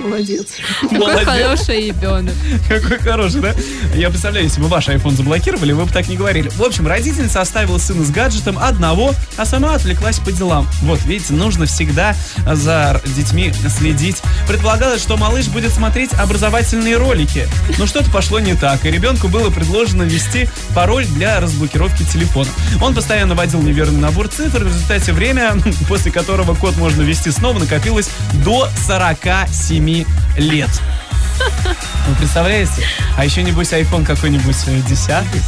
Молодец. 0.00 0.46
Какой 0.82 0.98
Молодец. 0.98 1.24
хороший 1.24 1.86
ребенок. 1.88 2.34
Какой 2.68 2.98
хороший, 2.98 3.40
да? 3.40 3.54
Я 3.94 4.10
представляю, 4.10 4.44
если 4.46 4.60
бы 4.60 4.68
ваш 4.68 4.88
iPhone 4.88 5.16
заблокировали, 5.16 5.72
вы 5.72 5.84
бы 5.84 5.92
так 5.92 6.08
не 6.08 6.16
говорили. 6.16 6.48
В 6.50 6.62
общем, 6.62 6.86
родительница 6.86 7.40
оставила 7.40 7.78
сына 7.78 8.04
с 8.04 8.10
гаджетом 8.10 8.58
одного, 8.58 9.14
а 9.36 9.44
сама 9.44 9.74
отвлеклась 9.74 10.18
по 10.18 10.30
делам. 10.30 10.68
Вот, 10.82 11.02
видите, 11.04 11.32
нужно 11.32 11.66
всегда 11.66 12.14
за 12.46 13.00
детьми 13.16 13.52
следить. 13.76 14.22
Предполагалось, 14.46 15.02
что 15.02 15.16
малыш 15.16 15.48
будет 15.48 15.72
смотреть 15.72 16.12
образовательные 16.14 16.96
ролики. 16.96 17.48
Но 17.78 17.86
что-то 17.86 18.10
пошло 18.10 18.38
не 18.40 18.54
так, 18.54 18.84
и 18.84 18.90
ребенку 18.90 19.28
было 19.28 19.50
предложено 19.50 20.04
ввести 20.04 20.48
пароль 20.74 21.06
для 21.06 21.40
разблокировки 21.40 22.04
телефона. 22.04 22.50
Он 22.80 22.94
постоянно 22.94 23.34
вводил 23.34 23.62
неверный 23.62 24.00
набор 24.00 24.28
цифр, 24.28 24.64
в 24.64 24.68
результате 24.68 25.12
время, 25.12 25.54
после 25.88 26.12
которого 26.12 26.54
код 26.54 26.76
можно 26.76 27.02
ввести 27.02 27.30
снова, 27.30 27.58
накопилось 27.58 28.10
до 28.44 28.68
47 28.86 29.87
лет. 30.36 30.70
Вы 32.08 32.14
представляете? 32.16 32.86
А 33.16 33.24
еще, 33.24 33.42
небось, 33.42 33.72
iPhone 33.72 34.04
какой-нибудь 34.04 34.56
э, 34.66 34.80
десятый? 34.88 35.40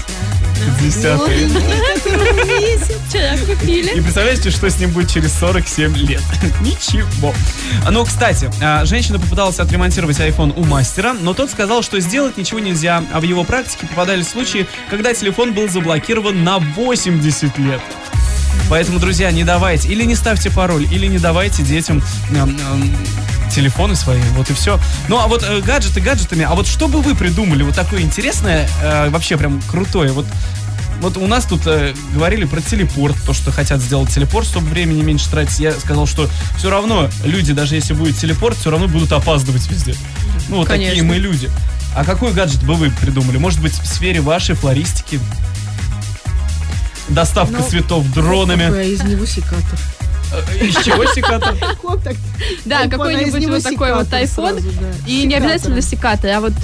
Десятый. 0.81 1.49
Вчера 3.09 3.35
И 3.35 3.39
купили. 3.47 4.01
представляете, 4.01 4.51
что 4.51 4.69
с 4.71 4.79
ним 4.79 4.91
будет 4.91 5.11
через 5.11 5.33
47 5.39 5.97
лет? 5.97 6.23
Ничего. 6.61 7.35
Ну, 7.91 8.05
кстати, 8.05 8.51
а, 8.63 8.85
женщина 8.85 9.19
попыталась 9.19 9.59
отремонтировать 9.59 10.19
iPhone 10.21 10.53
у 10.57 10.65
мастера, 10.65 11.15
но 11.15 11.35
тот 11.35 11.51
сказал, 11.51 11.83
что 11.83 11.99
сделать 12.01 12.37
ничего 12.37 12.61
нельзя, 12.61 13.03
а 13.13 13.21
в 13.21 13.25
его 13.25 13.43
практике 13.45 13.87
попадали 13.87 14.23
случаи, 14.23 14.67
когда 14.91 15.15
телефон 15.15 15.55
был 15.55 15.69
заблокирован 15.69 16.45
на 16.45 16.59
80 16.59 17.59
лет. 17.59 17.81
Поэтому, 18.69 18.99
друзья, 19.01 19.33
не 19.33 19.43
давайте, 19.45 19.89
или 19.89 20.05
не 20.05 20.15
ставьте 20.15 20.51
пароль, 20.51 20.87
или 20.93 21.07
не 21.07 21.19
давайте 21.19 21.63
детям 21.63 22.03
телефоны 23.51 23.95
свои, 23.95 24.21
вот 24.37 24.51
и 24.51 24.55
все. 24.55 24.79
Ну, 25.09 25.19
а 25.19 25.27
вот 25.27 25.43
э, 25.43 25.61
гаджеты 25.61 26.01
гаджетами, 26.01 26.45
а 26.49 26.55
вот 26.55 26.67
что 26.67 26.89
бы 26.89 27.01
вы 27.03 27.15
придумали, 27.15 27.63
вот 27.63 27.75
такое 27.75 28.01
интересное, 28.03 28.69
э, 28.83 29.11
вообще 29.11 29.37
прям 29.37 29.61
крутое, 29.69 30.13
вот 30.13 30.27
вот 31.01 31.17
у 31.17 31.27
нас 31.27 31.47
тут 31.47 31.63
э, 31.67 31.95
говорили 32.13 32.45
про 32.45 32.61
телепорт, 32.61 33.17
то, 33.25 33.33
что 33.33 33.51
хотят 33.51 33.81
сделать 33.81 34.11
телепорт, 34.11 34.47
чтобы 34.47 34.69
времени 34.69 35.03
меньше 35.03 35.31
тратить. 35.31 35.59
Я 35.59 35.73
сказал, 35.73 36.07
что 36.07 36.29
все 36.59 36.69
равно 36.69 37.09
люди, 37.25 37.55
даже 37.55 37.75
если 37.75 37.95
будет 37.95 38.19
телепорт, 38.19 38.59
все 38.59 38.71
равно 38.71 38.87
будут 38.87 39.11
опаздывать 39.13 39.67
везде. 39.71 39.95
Ну, 40.51 40.57
вот 40.59 40.69
такие 40.69 40.91
Конечно. 40.91 41.09
мы 41.09 41.17
люди. 41.17 41.51
А 41.97 42.05
какой 42.05 42.33
гаджет 42.33 42.63
бы 42.65 42.75
вы 42.75 42.91
придумали? 42.91 43.39
Может 43.39 43.63
быть, 43.63 43.73
в 43.73 43.87
сфере 43.87 44.21
вашей 44.21 44.55
флористики? 44.55 45.19
Доставка 47.09 47.57
Ну, 47.59 47.69
цветов 47.69 48.13
дронами. 48.13 48.85
Из 48.87 49.03
него 49.03 49.25
секатор. 49.25 49.79
Э, 50.33 50.57
Из 50.65 50.77
чего 50.85 51.05
секатор? 51.07 51.55
Да, 52.65 52.83
а 52.85 52.89
какой-нибудь 52.89 53.47
вот 53.47 53.63
такой 53.63 53.95
вот 53.95 54.09
iPhone. 54.09 54.63
И 55.07 55.27
не 55.27 55.35
обязательно 55.35 55.83
секатор, 55.83 56.31
а 56.31 56.41
вот 56.41 56.55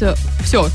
все. 0.44 0.68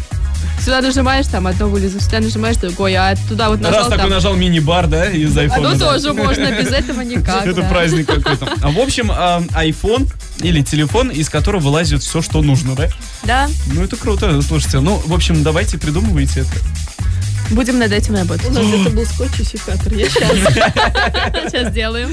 Сюда 0.64 0.82
нажимаешь, 0.82 1.26
там 1.26 1.48
одно 1.48 1.68
вылезет, 1.68 2.04
сюда 2.04 2.20
нажимаешь 2.20 2.58
другое, 2.58 3.00
а 3.00 3.16
туда 3.28 3.50
вот 3.50 3.62
нажал 3.62 3.80
Раз 3.80 3.88
такой 3.88 4.04
там... 4.04 4.10
нажал 4.12 4.36
мини-бар, 4.36 4.86
да, 4.86 5.10
из 5.10 5.36
А 5.36 5.42
айфона. 5.42 5.70
ну 5.72 5.76
да. 5.76 5.94
тоже 5.94 6.14
можно, 6.14 6.52
без 6.52 6.68
этого 6.72 7.02
никак. 7.02 7.48
Это 7.48 7.64
да. 7.64 7.68
праздник 7.70 8.06
какой-то. 8.06 8.48
А, 8.62 8.70
В 8.70 8.78
общем, 8.78 9.12
а, 9.12 9.42
iPhone 9.56 10.08
или 10.42 10.62
телефон, 10.62 11.10
из 11.10 11.30
которого 11.30 11.62
вылазит 11.62 12.04
все, 12.04 12.22
что 12.22 12.44
нужно, 12.44 12.76
да? 12.76 12.90
Да, 13.24 13.50
Ну, 13.74 13.84
это 13.84 13.96
круто, 13.96 14.40
слушайте. 14.44 14.82
Ну, 14.82 15.02
в 15.04 15.14
общем, 15.14 15.42
давайте 15.42 15.80
придумывайте 15.80 16.42
это. 16.42 16.52
Будем 17.52 17.80
над 17.80 17.92
этим 17.92 18.16
работать. 18.16 18.50
У 18.50 18.54
нас 18.54 18.66
где-то 18.66 18.90
был 18.92 19.06
скотч 19.06 19.40
и 19.40 19.44
секатор. 19.44 19.94
Я 19.94 20.08
сейчас. 20.10 20.32
Сейчас 21.52 21.70
сделаем. 21.72 22.10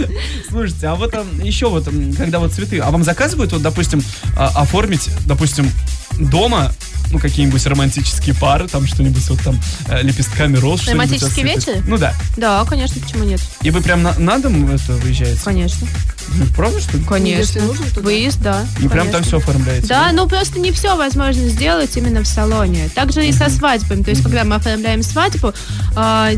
Слушайте, 0.48 0.86
а 0.88 0.94
вот 0.94 1.10
там 1.10 1.26
еще 1.40 1.68
вот, 1.68 1.86
м, 1.88 2.12
когда 2.14 2.38
вот 2.38 2.52
цветы, 2.52 2.78
а 2.78 2.90
вам 2.90 3.04
заказывают, 3.04 3.52
вот, 3.52 3.62
допустим, 3.62 4.02
а, 4.36 4.48
оформить, 4.54 5.08
допустим, 5.26 5.70
дома, 6.18 6.72
ну, 7.12 7.18
какие-нибудь 7.18 7.64
романтические 7.66 8.34
пары, 8.34 8.68
там 8.68 8.86
что-нибудь 8.86 9.26
вот 9.28 9.40
там 9.40 9.60
э, 9.88 10.02
лепестками 10.02 10.56
роз. 10.56 10.82
осыпать? 10.82 11.66
вечер? 11.66 11.82
Ну 11.86 11.96
да. 11.96 12.14
Да, 12.36 12.64
конечно, 12.64 13.00
почему 13.00 13.24
нет? 13.24 13.40
И 13.62 13.70
вы 13.70 13.80
прям 13.80 14.02
на, 14.02 14.18
на 14.18 14.38
дом 14.38 14.68
это 14.70 14.92
выезжаете? 14.92 15.40
Конечно. 15.44 15.86
Ну, 16.34 16.44
Правда, 16.54 16.80
что 16.80 16.98
ли? 16.98 17.04
Конечно. 17.04 17.38
Если 17.38 17.60
нужно, 17.60 17.86
то 17.86 17.96
да. 17.96 18.00
Выезд, 18.02 18.40
да. 18.40 18.66
И 18.78 18.88
прям 18.88 19.06
там 19.06 19.22
конечно. 19.22 19.22
все 19.22 19.36
оформляете? 19.38 19.86
Да, 19.86 20.10
ну 20.12 20.28
просто 20.28 20.58
не 20.58 20.72
все 20.72 20.96
возможно 20.96 21.48
сделать 21.48 21.96
именно 21.96 22.22
в 22.22 22.26
салоне. 22.26 22.88
Также 22.94 23.26
и 23.26 23.32
со 23.32 23.48
свадьбами. 23.48 24.02
То 24.02 24.10
есть, 24.10 24.22
когда 24.22 24.44
мы 24.44 24.56
оформляем 24.56 25.02
свадьбу, 25.02 25.52
а, 25.96 26.30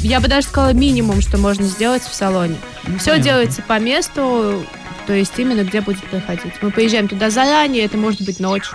я 0.00 0.20
бы 0.20 0.28
даже 0.28 0.46
сказала 0.46 0.72
минимум, 0.72 1.20
что 1.20 1.38
можно 1.38 1.64
сделать 1.64 2.02
в 2.02 2.14
салоне. 2.14 2.56
все 2.98 3.10
понятно. 3.10 3.22
делается 3.24 3.62
по 3.62 3.78
месту, 3.78 4.64
то 5.06 5.12
есть 5.12 5.32
именно 5.38 5.62
где 5.62 5.80
будет 5.80 6.04
проходить. 6.04 6.52
Мы 6.62 6.70
поезжаем 6.70 7.08
туда 7.08 7.30
заранее, 7.30 7.84
это 7.84 7.96
может 7.96 8.22
быть 8.22 8.40
ночь. 8.40 8.70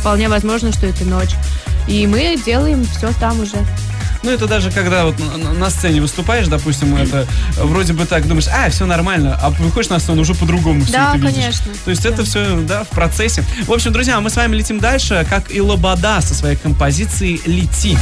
Вполне 0.00 0.28
возможно, 0.28 0.72
что 0.72 0.86
это 0.86 1.04
ночь. 1.04 1.34
И 1.86 2.06
мы 2.06 2.36
делаем 2.44 2.84
все 2.84 3.12
там 3.18 3.40
уже. 3.40 3.56
Ну, 4.22 4.30
это 4.30 4.46
даже 4.46 4.70
когда 4.70 5.04
вот 5.04 5.14
на, 5.36 5.70
сцене 5.70 6.00
выступаешь, 6.00 6.48
допустим, 6.48 6.96
это 6.96 7.26
вроде 7.56 7.92
бы 7.92 8.04
так 8.04 8.26
думаешь, 8.26 8.48
а, 8.48 8.68
все 8.68 8.84
нормально, 8.84 9.38
а 9.40 9.50
выходишь 9.50 9.90
на 9.90 10.00
сцену, 10.00 10.22
уже 10.22 10.34
по-другому 10.34 10.82
все 10.82 10.92
Да, 10.92 11.10
это 11.10 11.18
видишь. 11.18 11.34
конечно. 11.34 11.72
То 11.84 11.90
есть 11.90 12.04
это 12.04 12.24
все, 12.24 12.60
да, 12.60 12.84
в 12.84 12.88
процессе. 12.88 13.44
В 13.66 13.72
общем, 13.72 13.92
друзья, 13.92 14.20
мы 14.20 14.30
с 14.30 14.36
вами 14.36 14.56
летим 14.56 14.80
дальше, 14.80 15.24
как 15.30 15.52
и 15.54 15.60
Лобода 15.60 16.20
со 16.20 16.34
своей 16.34 16.56
композицией 16.56 17.40
«Лети». 17.46 17.96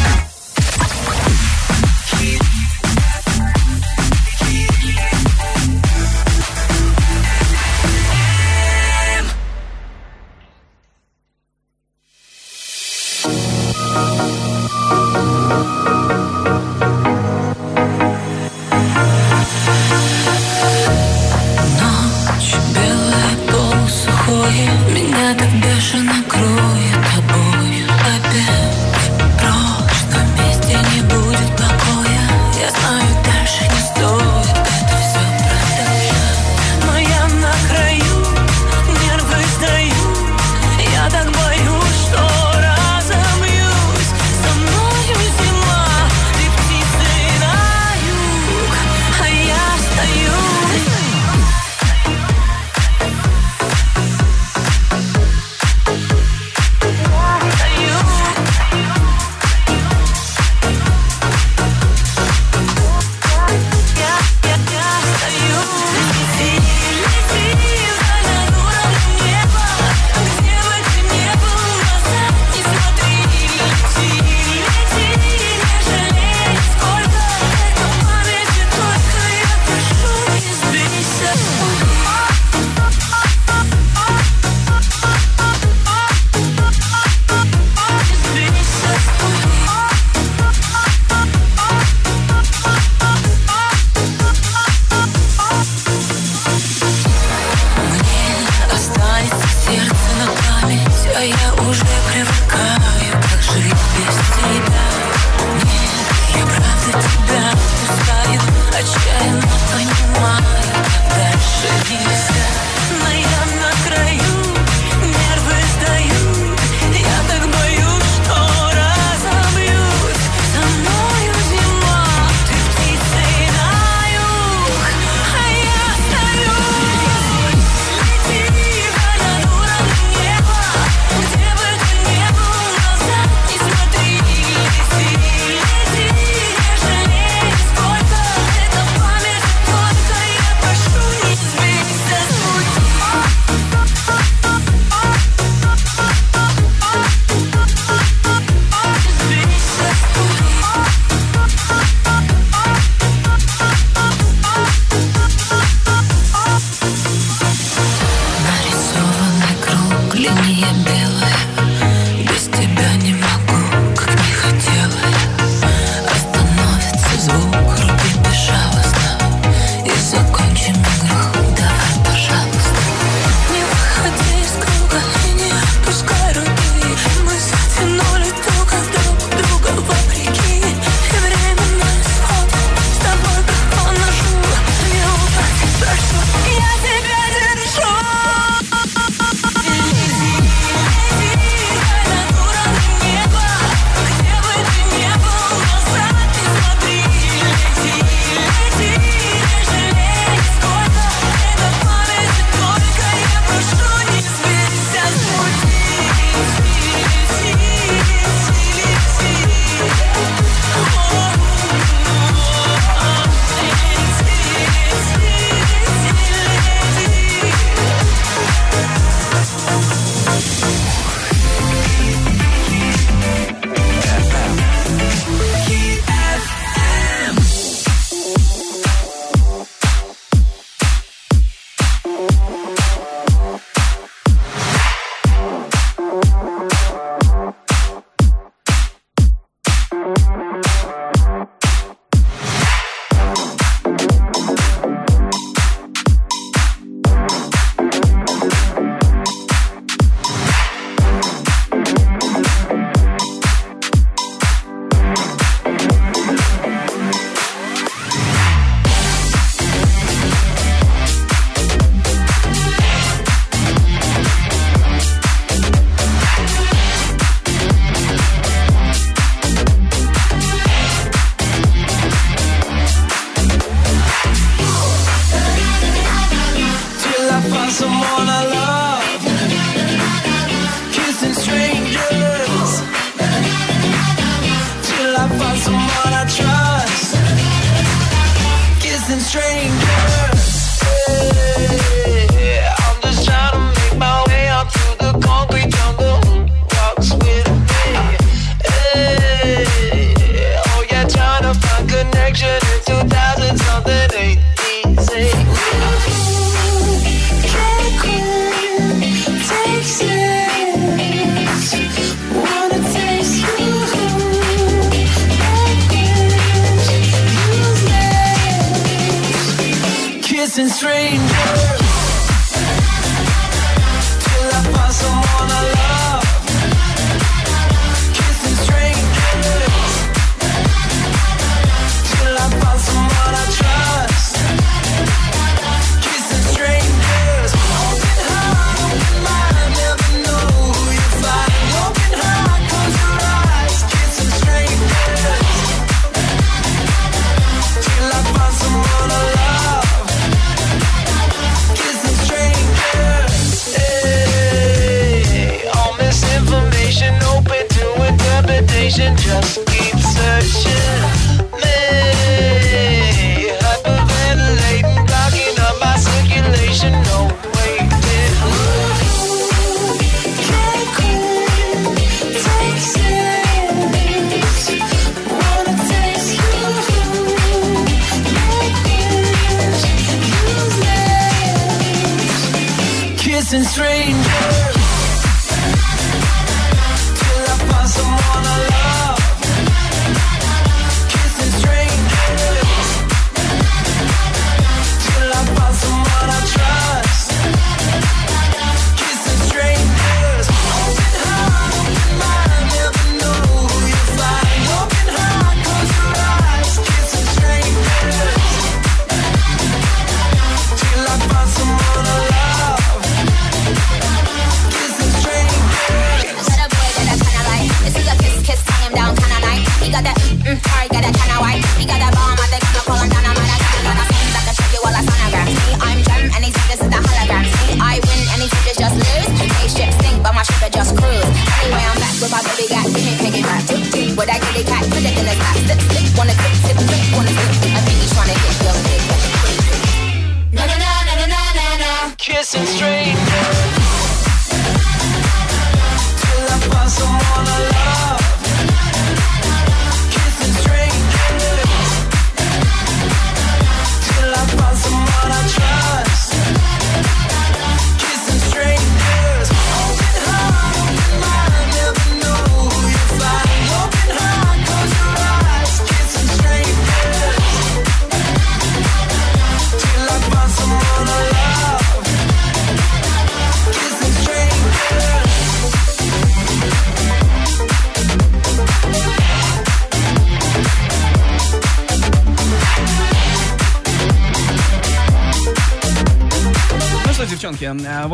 strange 320.97 321.46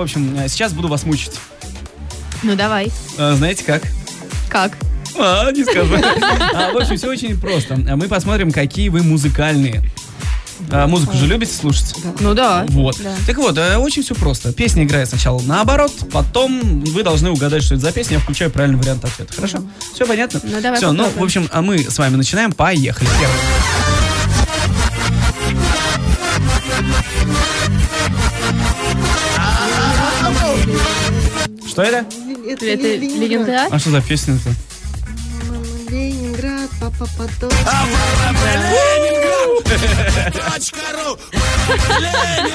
общем, 0.02 0.36
а, 0.38 0.48
сейчас 0.48 0.72
буду 0.72 0.88
вас 0.88 1.04
мучить. 1.04 1.32
Ну, 2.42 2.54
давай. 2.56 2.90
А, 3.18 3.34
Знаете 3.34 3.64
как? 3.64 3.82
Как? 4.48 4.72
А, 5.18 5.50
не 5.52 5.64
скажу. 5.64 5.94
А, 6.54 6.72
В 6.72 6.76
общем, 6.76 6.96
все 6.96 7.08
очень 7.08 7.38
просто. 7.38 7.74
А 7.74 7.96
Мы 7.96 8.08
посмотрим, 8.08 8.50
какие 8.50 8.88
вы 8.88 9.02
музыкальные. 9.02 9.82
А, 10.70 10.86
Музыку 10.86 11.16
же 11.16 11.26
любите 11.26 11.52
слушать? 11.52 11.94
Ну 12.20 12.34
да. 12.34 12.64
Вот. 12.68 12.96
Да. 13.02 13.14
Так 13.26 13.36
вот, 13.36 13.58
э, 13.58 13.76
очень 13.76 14.02
все 14.02 14.14
просто. 14.14 14.52
Песня 14.52 14.84
играет 14.84 15.08
сначала 15.08 15.40
наоборот, 15.42 15.92
потом 16.12 16.80
вы 16.84 17.02
должны 17.02 17.30
угадать, 17.30 17.62
что 17.64 17.74
это 17.74 17.82
за 17.82 17.92
песня. 17.92 18.14
Я 18.16 18.20
включаю 18.20 18.50
правильный 18.50 18.78
вариант 18.78 19.04
ответа. 19.04 19.32
Хорошо? 19.34 19.58
Все 19.94 20.06
понятно? 20.06 20.40
Ну, 20.44 20.60
давай 20.60 20.78
Все, 20.78 20.92
ну, 20.92 21.08
в 21.10 21.22
общем, 21.22 21.48
а 21.52 21.62
мы 21.62 21.78
с 21.78 21.98
вами 21.98 22.16
начинаем. 22.16 22.52
Поехали. 22.52 23.08
Первый. 23.20 23.71
Что 31.72 31.84
это? 31.84 32.04
Это, 32.46 32.66
Это 32.66 32.96
Ленинград? 32.96 33.68
А 33.72 33.78
что 33.78 33.88
за 33.88 34.02
песня-то? 34.02 34.50
Ленинград, 35.90 36.68
папа 36.78 37.08
потом. 37.16 37.50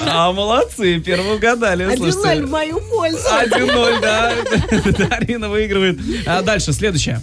А, 0.05 0.32
молодцы, 0.32 0.99
первый 0.99 1.36
угадали. 1.36 1.84
Один 1.84 2.11
слушайте. 2.11 2.41
ноль 2.41 2.45
в 2.45 2.49
мою 2.51 2.80
пользу. 2.80 3.28
1-0, 3.28 4.01
да. 4.01 4.34
Дарина 5.09 5.49
выигрывает. 5.49 5.97
А 6.28 6.43
дальше, 6.43 6.72
следующее. 6.72 7.22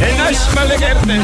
Эй, 0.00 0.18
наш 0.18 0.36
малегерный. 0.54 1.22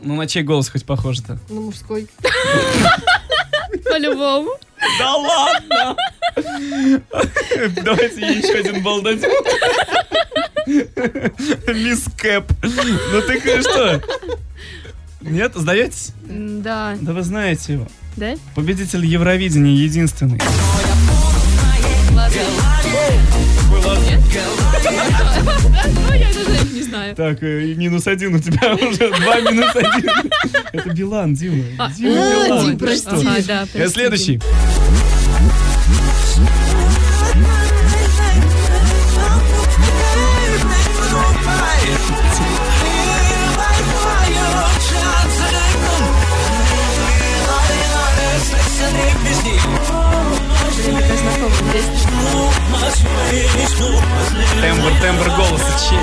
Ну, 0.00 0.16
на 0.16 0.26
чей 0.26 0.42
голос 0.42 0.68
хоть 0.68 0.84
похоже-то? 0.84 1.38
Ну, 1.48 1.62
мужской. 1.62 2.08
По-любому. 3.84 4.50
Да 4.98 5.14
ладно! 5.16 5.96
Давайте 7.82 8.20
еще 8.20 8.58
один 8.58 8.82
балл 8.82 9.02
дадим. 9.02 9.30
Мисс 11.74 12.04
Кэп. 12.16 12.44
Ну 12.62 13.22
ты 13.22 13.60
что? 13.60 14.00
Нет, 15.20 15.52
сдаетесь? 15.54 16.12
Да. 16.26 16.96
Да 17.00 17.12
вы 17.12 17.22
знаете 17.22 17.74
его. 17.74 17.86
Да? 18.16 18.34
Победитель 18.54 19.04
Евровидения 19.04 19.74
единственный. 19.74 20.40
Знаю. 27.14 27.34
Так, 27.34 27.42
э, 27.42 27.74
минус 27.74 28.06
один 28.06 28.34
у 28.34 28.38
тебя 28.38 28.74
уже. 28.74 29.10
Два 29.10 29.40
минус 29.40 29.74
один. 29.74 30.10
Это 30.72 30.90
Билан, 30.90 31.34
Дима. 31.34 31.64
А, 31.78 31.90
Дима 31.90 32.10
Билан. 32.14 32.66
Дим, 32.66 32.78
прости, 32.78 33.88
Следующий. 33.88 34.40
Тембр, 54.60 54.92
тембр 55.00 55.30
голоса 55.36 55.72
чей? 55.88 55.98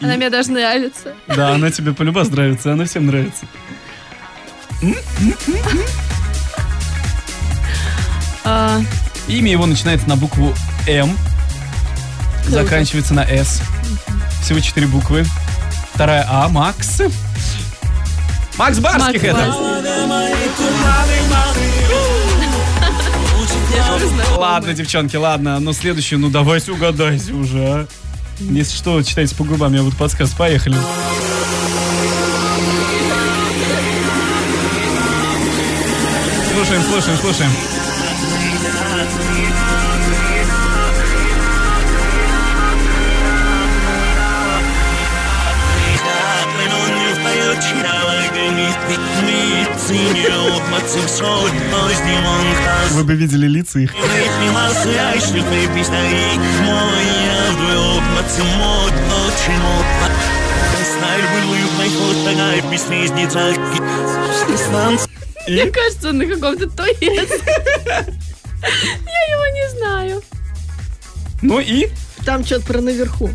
Она 0.00 0.16
мне 0.16 0.30
даже 0.30 0.50
нравится. 0.50 1.14
Да, 1.28 1.54
она 1.54 1.70
тебе 1.70 1.92
полюбас 1.92 2.28
нравится, 2.28 2.72
она 2.72 2.84
всем 2.86 3.06
нравится. 3.06 3.46
А, 8.44 8.80
Имя 9.28 9.52
его 9.52 9.66
начинается 9.66 10.08
на 10.08 10.16
букву 10.16 10.52
М, 10.88 11.16
заканчивается 12.48 13.14
на 13.14 13.24
С. 13.24 13.62
Всего 14.42 14.58
четыре 14.60 14.86
буквы. 14.88 15.24
Вторая 15.94 16.26
А, 16.28 16.48
Макс. 16.48 17.00
Макс 18.58 18.78
Барских 18.78 19.22
Макс 19.22 19.24
это. 19.24 19.54
Ладно, 24.36 24.74
девчонки, 24.74 25.16
ладно. 25.16 25.60
Но 25.60 25.72
следующую, 25.72 26.18
ну 26.18 26.30
давайте 26.30 26.72
угадайте 26.72 27.32
уже, 27.32 27.58
а. 27.58 27.86
Если 28.40 28.76
что, 28.76 29.02
читайте 29.02 29.34
по 29.36 29.44
губам, 29.44 29.72
я 29.74 29.82
буду 29.82 29.96
подсказывать. 29.96 30.36
Поехали. 30.36 30.76
Слушаем, 36.52 36.82
слушаем, 36.82 37.18
слушаем. 37.18 37.50
Вы 52.92 53.04
бы 53.04 53.14
видели 53.14 53.46
лица 53.46 53.78
их. 53.78 53.94
Мне 65.48 65.66
кажется, 65.70 66.08
он 66.10 66.18
на 66.18 66.26
каком-то 66.26 66.68
туалете. 66.70 67.40
Я 68.62 69.22
его 69.34 69.46
не 69.54 69.70
знаю. 69.78 70.22
Ну 71.42 71.58
и? 71.60 71.88
Там 72.24 72.44
что-то 72.44 72.66
про 72.66 72.80
наверху. 72.80 73.30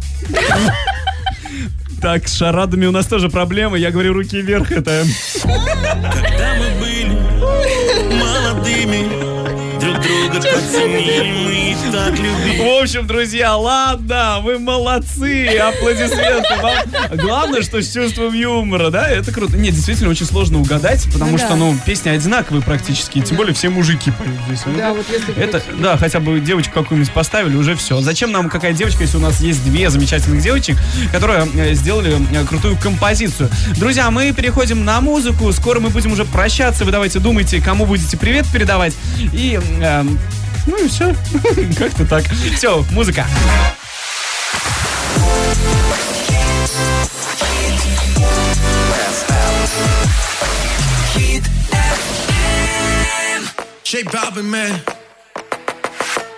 Так, 2.02 2.28
с 2.28 2.38
шарадами 2.38 2.86
у 2.86 2.92
нас 2.92 3.08
тоже 3.08 3.30
проблемы. 3.30 3.80
Я 3.80 3.92
говорю, 3.92 4.14
руки 4.14 4.40
вверх, 4.42 4.72
это... 4.72 5.04
Когда 5.42 6.56
мы 6.60 6.80
были 6.80 7.10
молодыми, 8.14 9.17
мы 10.44 11.76
так. 11.92 12.14
В 12.18 12.82
общем, 12.82 13.08
друзья, 13.08 13.56
ладно, 13.56 14.40
вы 14.44 14.60
молодцы, 14.60 15.48
аплодисменты 15.58 16.56
вам. 16.62 16.78
Главное, 17.18 17.62
что 17.62 17.82
с 17.82 17.92
чувством 17.94 18.34
юмора, 18.34 18.90
да, 18.90 19.10
это 19.10 19.32
круто. 19.32 19.58
Нет, 19.58 19.74
действительно, 19.74 20.10
очень 20.10 20.26
сложно 20.26 20.60
угадать, 20.60 21.06
потому 21.12 21.32
Ну 21.32 21.38
что, 21.38 21.50
да. 21.50 21.56
ну, 21.56 21.76
песни 21.86 22.10
одинаковые 22.10 22.62
практически, 22.62 23.20
тем 23.22 23.38
более 23.38 23.54
все 23.54 23.70
мужики 23.70 24.12
поют 24.12 24.36
здесь. 24.48 24.62
Да, 24.78 24.94
вот 24.94 25.06
если 25.12 25.36
Это, 25.38 25.60
такие- 25.60 25.82
да, 25.82 25.98
хотя 25.98 26.20
бы 26.20 26.40
девочку 26.40 26.74
какую-нибудь 26.74 27.12
поставили, 27.14 27.56
уже 27.56 27.76
все. 27.76 28.02
Зачем 28.02 28.32
нам 28.32 28.50
какая 28.50 28.74
девочка, 28.74 29.04
если 29.04 29.18
у 29.18 29.22
нас 29.22 29.40
есть 29.42 29.64
две 29.64 29.90
замечательных 29.90 30.42
девочек, 30.42 30.78
которые 31.12 31.48
э, 31.56 31.74
сделали 31.74 32.16
э, 32.32 32.46
крутую 32.46 32.78
композицию. 32.78 33.50
Друзья, 33.78 34.12
мы 34.12 34.32
переходим 34.34 34.84
на 34.86 35.00
музыку. 35.02 35.52
Скоро 35.54 35.80
мы 35.80 35.90
будем 35.90 36.12
уже 36.12 36.26
прощаться. 36.26 36.86
Вы 36.86 36.92
давайте 36.92 37.20
думайте, 37.20 37.62
кому 37.62 37.86
будете 37.86 38.18
привет 38.18 38.46
передавать. 38.52 38.94
И, 39.34 39.60
э, 39.82 40.04
ну 40.67 40.77
и 40.77 40.89
все. 40.89 41.15
Как-то 41.79 42.05
так. 42.05 42.25
Все, 42.57 42.85
музыка. 42.91 43.27
J 53.85 54.05
Balvin, 54.05 54.49
man. 54.49 54.81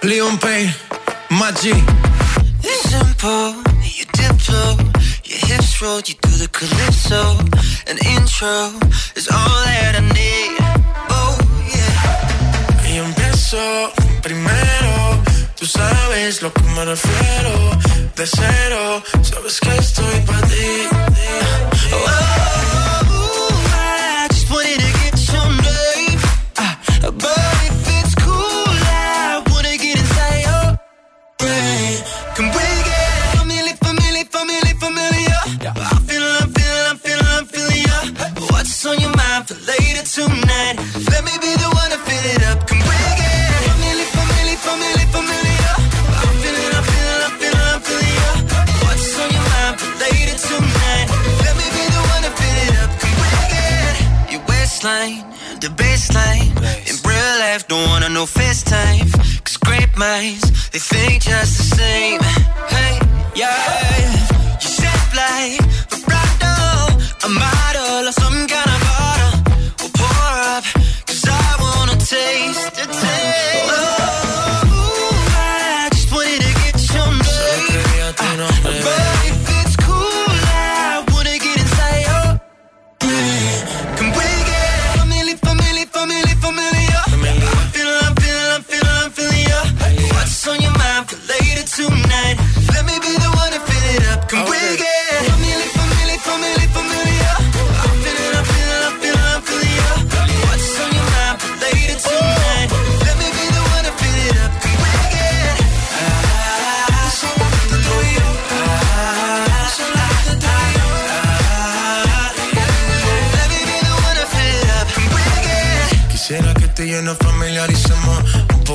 Leon 0.03 0.39
Payne, 0.39 0.75
my 1.31 1.53
G. 1.63 1.73
It's 2.63 2.91
simple, 2.91 3.63
you 3.83 4.05
dip 4.13 4.49
low, 4.51 4.77
your 5.25 5.39
hips 5.47 5.81
roll, 5.81 6.01
you 6.01 6.15
do 6.21 6.31
the 6.31 6.49
calypso. 6.53 7.39
An 7.87 7.97
intro 8.05 8.73
is 9.17 9.29
all 9.31 9.65
that 9.65 9.95
I 9.97 10.01
need. 10.13 10.68
Oh 13.00 13.06
yeah. 13.06 13.06
Y 13.06 13.06
empiezo 13.06 13.92
primero. 14.22 15.24
Tú 15.56 15.66
sabes 15.66 16.42
lo 16.42 16.52
que 16.52 16.64
me 16.64 16.86
refiero. 16.86 17.78
De 18.16 18.28
cero, 18.28 19.04
sabes 19.22 19.60
que 19.60 19.78
estoy 19.78 20.20
para 20.26 20.48
ti. 20.48 20.88
Oh, 21.92 22.29
the 55.62 55.68
baseline. 55.68 56.52
In 56.90 56.96
real 57.08 57.40
life, 57.40 57.68
don't 57.68 57.88
wanna 57.90 58.10
know 58.10 58.26
FaceTime. 58.26 59.12
Cause 59.44 59.58
great 59.58 59.96
minds, 59.98 60.70
they 60.72 60.80
think 60.80 61.24
just 61.24 61.58
the 61.58 61.76
same. 61.76 62.20
Hey, 62.74 63.00
yeah. 63.36 64.60
You 64.62 64.70
shape 64.78 65.16
like 65.16 65.70
a 67.26 67.30
model 67.30 68.08
or 68.08 68.12
some 68.12 68.19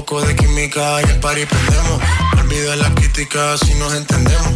poco 0.05 0.21
de 0.23 0.37
química 0.37 1.01
y 1.01 1.11
el 1.11 1.21
party 1.21 1.47
prendemos. 1.47 2.01
Olvida 2.39 2.77
las 2.77 2.91
críticas 2.91 3.61
si 3.61 3.75
nos 3.75 3.95
entendemos. 3.95 4.49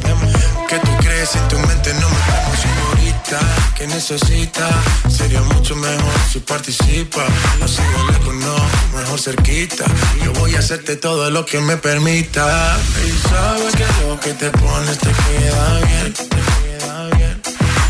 Que 0.69 0.79
tú 0.81 0.91
crees 1.01 1.35
en 1.37 1.49
tu 1.49 1.59
mente 1.59 1.95
no 1.95 2.09
me 2.09 2.21
temo, 2.29 2.53
señorita. 2.67 3.41
Que 3.75 3.87
necesita, 3.87 4.69
sería 5.09 5.41
mucho 5.41 5.75
mejor 5.77 6.13
si 6.31 6.41
participa. 6.41 7.25
No 7.61 7.67
sigo 7.67 7.99
lejos, 8.11 8.35
no, 8.35 8.57
mejor 8.99 9.19
cerquita. 9.19 9.85
Yo 10.23 10.33
voy 10.35 10.55
a 10.55 10.59
hacerte 10.59 10.97
todo 10.97 11.31
lo 11.31 11.47
que 11.47 11.61
me 11.61 11.79
permita. 11.79 12.79
Y 13.07 13.29
sabes 13.29 13.75
que 13.75 13.87
lo 14.05 14.21
que 14.21 14.35
te 14.35 14.51
pones 14.51 14.99
te 14.99 15.11
queda 15.11 15.81
bien. 15.81 16.13
Te 16.13 16.29
queda 16.29 17.09
bien. 17.17 17.43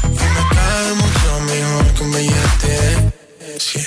Y 0.05 0.27
me 0.35 0.43
cae 0.55 0.95
mucho 0.95 1.41
mejor 1.49 1.95
que 1.95 2.03
un 2.05 2.13
billete. 2.13 3.13
Sí. 3.59 3.81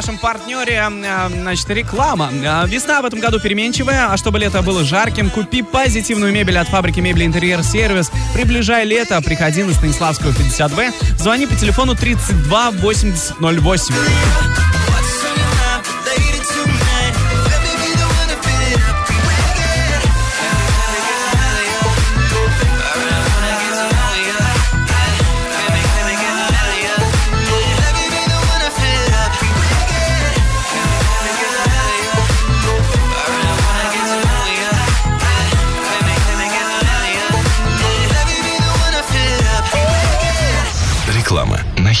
Нашем 0.00 0.16
партнере, 0.16 0.80
а, 0.80 1.28
значит, 1.28 1.68
реклама. 1.68 2.30
А, 2.46 2.64
Весна 2.64 3.02
в 3.02 3.04
этом 3.04 3.20
году 3.20 3.38
переменчивая, 3.38 4.10
а 4.10 4.16
чтобы 4.16 4.38
лето 4.38 4.62
было 4.62 4.82
жарким, 4.82 5.28
купи 5.28 5.60
позитивную 5.60 6.32
мебель 6.32 6.56
от 6.56 6.68
фабрики 6.68 7.00
мебели 7.00 7.26
Интерьер 7.26 7.62
Сервис. 7.62 8.10
Приближай 8.32 8.86
лето, 8.86 9.20
приходи 9.20 9.62
на 9.62 9.74
Станиславскую 9.74 10.32
50Б, 10.32 10.94
звони 11.18 11.46
по 11.46 11.54
телефону 11.54 11.94
32 11.94 12.70
80 12.70 14.69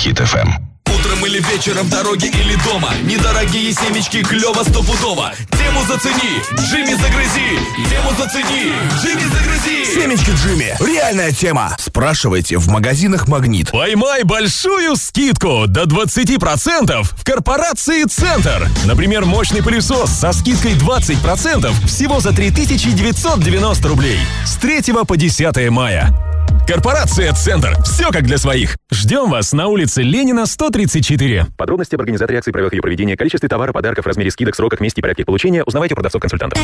Хит 0.00 0.18
ФМ. 0.18 0.48
Утром 0.86 1.26
или 1.26 1.40
вечером, 1.40 1.86
в 1.86 1.90
дороге 1.90 2.28
или 2.28 2.56
дома 2.64 2.90
Недорогие 3.04 3.72
семечки, 3.72 4.22
клево 4.22 4.62
стопудово 4.62 5.32
Тему 5.52 5.82
зацени, 5.86 6.42
Джимми 6.58 6.94
загрызи 6.94 7.58
Тему 7.88 8.10
зацени, 8.18 8.72
Джимми 9.00 9.24
загрызи 9.24 9.84
Семечки 9.84 10.30
Джимми. 10.30 10.76
Реальная 10.80 11.32
тема. 11.32 11.76
Спрашивайте 11.78 12.56
в 12.56 12.68
магазинах 12.68 13.28
«Магнит». 13.28 13.70
Поймай 13.70 14.24
большую 14.24 14.96
скидку 14.96 15.66
до 15.68 15.84
20% 15.84 17.02
в 17.02 17.24
корпорации 17.24 18.04
«Центр». 18.04 18.68
Например, 18.84 19.24
мощный 19.24 19.62
пылесос 19.62 20.10
со 20.10 20.32
скидкой 20.32 20.74
20% 20.74 21.86
всего 21.86 22.20
за 22.20 22.32
3990 22.32 23.88
рублей 23.88 24.18
с 24.44 24.54
3 24.56 24.92
по 25.06 25.16
10 25.16 25.70
мая. 25.70 26.29
Корпорация 26.66 27.32
«Центр». 27.32 27.76
Все 27.84 28.10
как 28.10 28.22
для 28.22 28.38
своих. 28.38 28.76
Ждем 28.92 29.30
вас 29.30 29.52
на 29.52 29.66
улице 29.66 30.02
Ленина, 30.02 30.46
134. 30.46 31.46
Подробности 31.56 31.94
об 31.94 32.00
организаторе 32.00 32.38
акции, 32.38 32.52
правилах 32.52 32.72
ее 32.72 32.82
проведения, 32.82 33.16
количестве 33.16 33.48
товара, 33.48 33.72
подарков, 33.72 34.06
размере 34.06 34.30
скидок, 34.30 34.54
сроках, 34.54 34.80
месте 34.80 35.00
и 35.00 35.02
порядке 35.02 35.24
получения 35.24 35.64
узнавайте 35.64 35.94
у 35.94 35.96
продавцов-консультантов. 35.96 36.58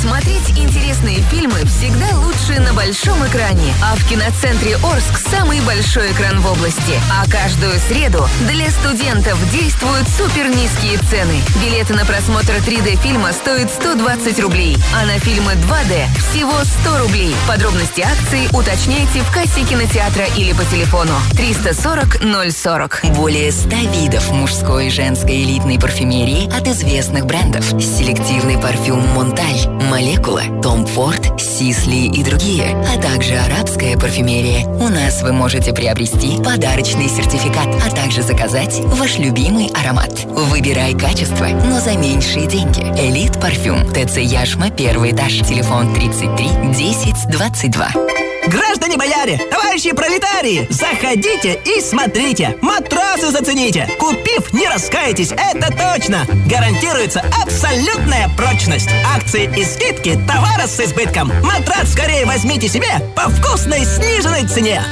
Смотреть 0.00 0.50
интересные 0.58 1.18
фильмы 1.30 1.60
всегда 1.64 2.06
лучше 2.18 2.60
на 2.60 2.72
большом 2.74 3.24
экране. 3.26 3.72
А 3.82 3.94
в 3.96 4.08
киноцентре 4.08 4.76
Орск 4.76 5.16
самый 5.30 5.60
большой 5.62 6.12
экран 6.12 6.40
в 6.40 6.50
области. 6.50 6.98
А 7.10 7.30
каждую 7.30 7.78
среду 7.78 8.26
для 8.50 8.70
студентов 8.70 9.38
действуют 9.52 10.08
супер 10.08 10.48
низкие 10.48 10.98
цены. 11.10 11.40
Билеты 11.62 11.94
на 11.94 12.04
просмотр 12.04 12.54
3D 12.54 13.00
фильма 13.00 13.32
стоят 13.32 13.70
120 13.70 14.40
рублей, 14.40 14.76
а 14.94 15.06
на 15.06 15.18
фильмы 15.18 15.52
2D 15.52 16.06
всего 16.30 16.52
100 16.82 16.98
рублей. 16.98 17.34
Подробности 17.46 18.00
акции 18.00 18.48
уточняйте 18.52 19.20
в 19.20 19.32
кассе 19.32 19.64
кинотеатра 19.64 20.26
или 20.36 20.52
по 20.52 20.64
телефону 20.64 21.12
340 21.36 22.20
040. 22.52 23.04
Более 23.16 23.50
100 23.50 23.68
видов 23.94 24.30
мужской 24.32 24.88
и 24.88 24.90
женской 24.90 25.42
элитной 25.42 25.78
парфюмерии 25.78 26.46
от 26.54 26.66
известных 26.68 27.26
брендов. 27.26 27.64
Селективный 27.82 28.58
парфюм 28.58 29.00
Монталь, 29.14 29.68
Молекула, 29.90 30.42
Том 30.62 30.86
Форд, 30.86 31.40
Сисли 31.40 32.06
и 32.06 32.22
другие, 32.22 32.76
а 32.94 33.00
также 33.00 33.34
арабская 33.36 33.96
парфюмерия. 33.96 34.66
У 34.66 34.88
нас 34.88 35.22
вы 35.22 35.32
можете 35.32 35.72
приобрести 35.72 36.36
подарочный 36.42 37.08
сертификат, 37.08 37.68
а 37.86 37.90
также 37.90 38.22
заказать 38.22 38.80
ваш 38.80 39.18
любимый 39.18 39.70
аромат. 39.74 40.24
Выбирай 40.24 40.94
качество, 40.94 41.46
но 41.46 41.80
за 41.80 41.96
меньшие 41.96 42.46
деньги. 42.46 42.80
Элит 42.98 43.40
парфюм. 43.40 43.90
ТЦ 43.92 44.18
Яшма, 44.18 44.70
первый 44.70 45.12
этаж. 45.12 45.38
Телефон 45.38 45.92
33 45.94 46.48
10 46.72 47.30
22. 47.30 48.21
Граждане 48.46 48.96
бояре, 48.96 49.38
товарищи 49.50 49.92
пролетарии, 49.92 50.66
заходите 50.68 51.60
и 51.64 51.80
смотрите. 51.80 52.56
Матрасы 52.60 53.30
зацените. 53.30 53.88
Купив, 54.00 54.52
не 54.52 54.68
раскаетесь, 54.68 55.30
это 55.30 55.68
точно. 55.70 56.26
Гарантируется 56.46 57.24
абсолютная 57.40 58.28
прочность. 58.36 58.88
Акции 59.16 59.48
и 59.56 59.64
скидки, 59.64 60.18
товара 60.26 60.66
с 60.66 60.80
избытком. 60.80 61.32
Матрас 61.44 61.92
скорее 61.92 62.26
возьмите 62.26 62.68
себе 62.68 63.00
по 63.14 63.28
вкусной 63.30 63.84
сниженной 63.84 64.46
цене. 64.48 64.82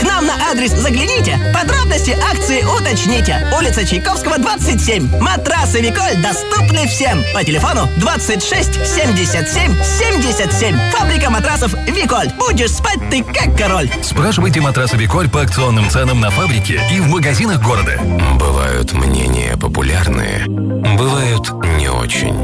К 0.00 0.02
нам 0.04 0.24
на 0.26 0.34
адрес 0.50 0.72
загляните. 0.72 1.38
Подробности 1.52 2.16
акции 2.32 2.62
уточните. 2.62 3.46
Улица 3.58 3.86
Чайковского, 3.86 4.38
27. 4.38 5.20
Матрасы 5.20 5.80
Виколь 5.80 6.16
доступны 6.22 6.86
всем. 6.88 7.22
По 7.34 7.44
телефону 7.44 7.86
26 7.98 8.86
77 8.86 9.74
77. 9.82 10.78
Фабрика 10.92 11.30
матрасов 11.30 11.74
Виколь. 11.86 12.30
Будешь 12.38 12.77
спать 12.78 13.00
ты 13.10 13.24
как 13.24 13.56
король. 13.56 13.90
Спрашивайте 14.02 14.60
матрасы 14.60 14.96
Виколь 14.96 15.28
по 15.28 15.42
акционным 15.42 15.90
ценам 15.90 16.20
на 16.20 16.30
фабрике 16.30 16.80
и 16.92 17.00
в 17.00 17.08
магазинах 17.08 17.60
города. 17.62 18.00
Бывают 18.38 18.92
мнения 18.92 19.56
популярные, 19.56 20.44
бывают 20.46 21.50
не 21.78 21.88
очень. 21.88 22.34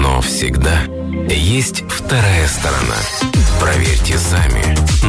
Но 0.00 0.22
всегда 0.22 0.84
есть 1.28 1.84
вторая 1.88 2.48
сторона. 2.48 2.96
Проверьте 3.60 4.18
сами 4.18 4.64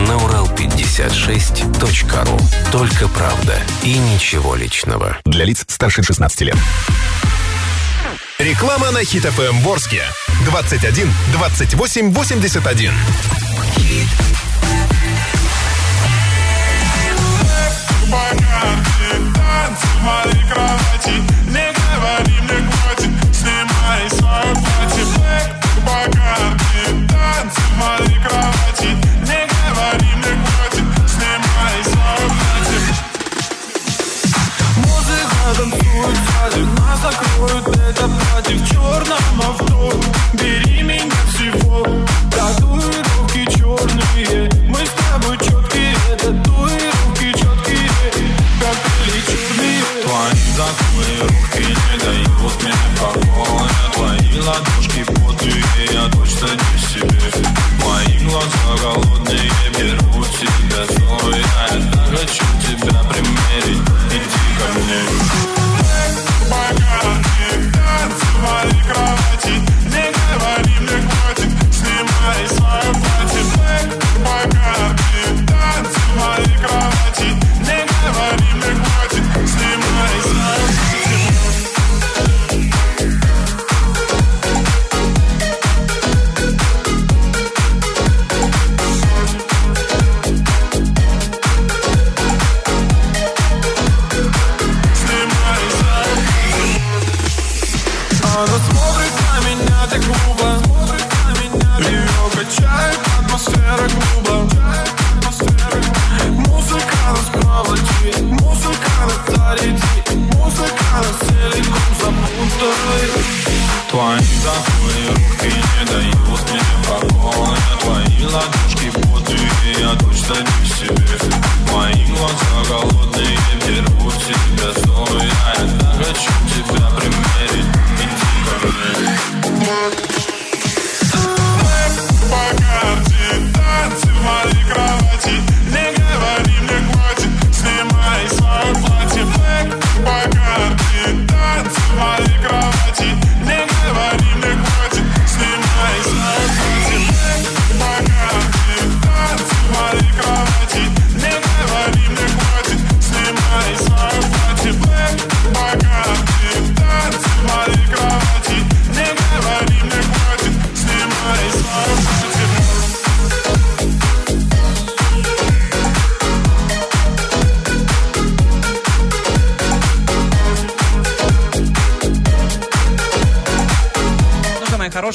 на 0.07 0.17
урал56.ру. 0.17 2.39
Только 2.71 3.07
правда 3.07 3.57
и 3.83 3.97
ничего 3.97 4.55
личного. 4.55 5.17
Для 5.25 5.45
лиц 5.45 5.65
старше 5.67 6.03
16 6.03 6.41
лет. 6.41 6.57
Реклама 8.45 8.91
на 8.91 9.03
Хит 9.03 9.23
ФМ 9.23 9.59
Ворске. 9.61 10.03
21 10.45 11.11
28 11.31 12.13
81. 12.13 12.91
Танцы 19.33 19.87
в 19.87 20.01
моей 20.03 20.47
кровати 20.47 21.44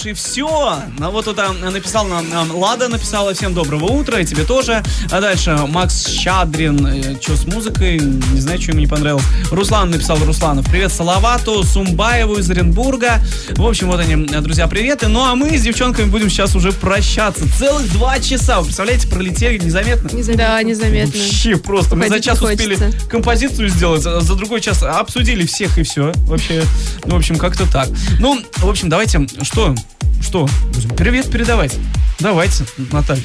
Мои 0.05 0.12
хорошие, 0.12 0.14
все. 0.14 0.82
Ну, 0.98 1.11
вот 1.11 1.26
это 1.26 1.53
написал 1.53 2.07
нам, 2.07 2.28
нам 2.30 2.55
Лада, 2.57 2.88
написала 2.88 3.34
всем 3.34 3.55
доброго 3.55 3.84
утра, 3.84 4.20
и 4.20 4.24
тебе 4.24 4.44
тоже. 4.44 4.82
А 5.11 5.20
дальше 5.20 5.59
Макс 5.68 6.07
Щадрин, 6.07 7.18
что 7.20 7.36
с 7.36 7.44
музыкой, 7.46 7.98
не 7.98 8.40
знаю, 8.40 8.61
что 8.61 8.72
ему 8.72 8.80
не 8.80 8.86
понравилось. 8.86 9.24
Руслан 9.51 9.90
написал 9.90 10.18
Русланов. 10.18 10.66
Привет 10.70 10.92
Салавату, 10.92 11.62
Сумбаеву 11.64 12.38
из 12.38 12.51
Оренбурга. 12.51 13.20
В 13.51 13.66
общем, 13.66 13.88
вот 13.88 14.01
они, 14.01 14.26
друзья, 14.26 14.66
приветы. 14.68 15.09
Ну, 15.09 15.24
а 15.24 15.34
мы 15.34 15.57
с 15.57 15.62
девчонками 15.62 16.07
будем 16.09 16.30
сейчас 16.30 16.55
уже 16.55 16.72
прощаться. 16.72 17.44
Целых 17.59 17.90
два 17.92 18.18
часа. 18.20 18.61
Вы 18.61 18.66
представляете, 18.66 19.09
пролетели 19.09 19.59
незаметно. 19.59 20.11
Да, 20.36 20.62
незаметно. 20.62 21.20
Вообще 21.20 21.57
просто. 21.57 21.96
Мы 21.96 22.03
за 22.03 22.14
Уходить 22.14 22.24
час 22.24 22.42
успели 22.42 22.78
композицию 23.09 23.68
сделать, 23.68 24.03
за 24.03 24.20
за 24.20 24.34
другой 24.34 24.61
час 24.61 24.82
обсудили 24.82 25.44
всех 25.46 25.78
и 25.78 25.82
все. 25.82 26.12
Вообще, 26.26 26.62
ну, 27.05 27.16
в 27.16 27.18
общем, 27.18 27.36
как-то 27.36 27.70
так. 27.70 27.88
Ну, 28.18 28.40
в 28.59 28.68
общем, 28.68 28.88
давайте, 28.88 29.26
что, 29.42 29.74
что, 30.22 30.48
будем 30.74 30.90
привет 30.96 31.30
передавать. 31.30 31.76
Давайте, 32.18 32.64
Наталья. 32.92 33.22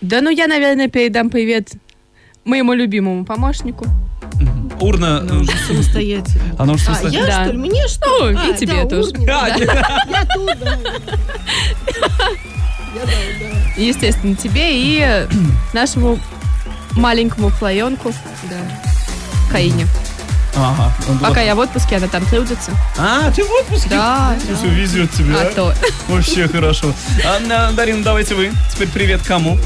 Да 0.00 0.20
ну 0.20 0.30
я, 0.30 0.46
наверное, 0.46 0.88
передам 0.88 1.30
привет 1.30 1.72
моему 2.44 2.74
любимому 2.74 3.24
помощнику. 3.24 3.86
Урна. 4.80 5.20
Ну, 5.20 5.42
э, 5.42 5.46
Самостоятельно. 5.66 6.42
Она 6.58 6.74
уже 6.74 6.84
А, 6.90 6.94
самостоятельно. 6.94 7.26
я 7.26 7.26
Да. 7.38 7.44
что 7.44 7.52
ли? 7.52 7.58
Мне 7.58 7.88
что? 7.88 8.06
Ну, 8.20 8.30
и 8.30 8.52
А, 8.52 8.56
тебе 8.56 8.82
да, 8.82 8.88
тоже. 8.88 9.08
Урнин, 9.10 9.26
Да. 9.26 9.56
да. 9.58 10.04
Я 10.10 10.24
тут, 10.26 10.46
да. 10.58 10.78
Я, 12.94 13.04
да, 13.04 13.12
да. 13.40 13.72
Естественно, 13.76 14.36
тебе 14.36 14.68
и 14.72 15.26
нашему 15.72 16.18
маленькому 16.92 17.48
флоенку, 17.50 18.12
да, 18.50 18.56
Каине. 19.50 19.86
Ага. 20.56 20.92
он 21.08 21.18
Пока 21.18 21.40
вот- 21.40 21.46
я 21.46 21.54
в 21.54 21.58
отпуске, 21.58 21.96
она 21.96 22.08
там 22.08 22.24
трудится. 22.26 22.70
А, 22.96 23.30
ты 23.30 23.44
в 23.44 23.50
отпуске? 23.50 23.90
Да. 23.90 24.34
Все 24.58 24.68
везет 24.68 25.10
тебе. 25.12 25.34
А 25.36 25.52
то. 25.54 25.74
Вообще 26.08 26.48
хорошо. 26.48 26.92
А, 27.24 27.38
на- 27.40 27.72
Дарина, 27.72 28.02
давайте 28.02 28.34
вы. 28.34 28.52
Теперь 28.72 28.88
привет 28.88 29.20
кому? 29.26 29.58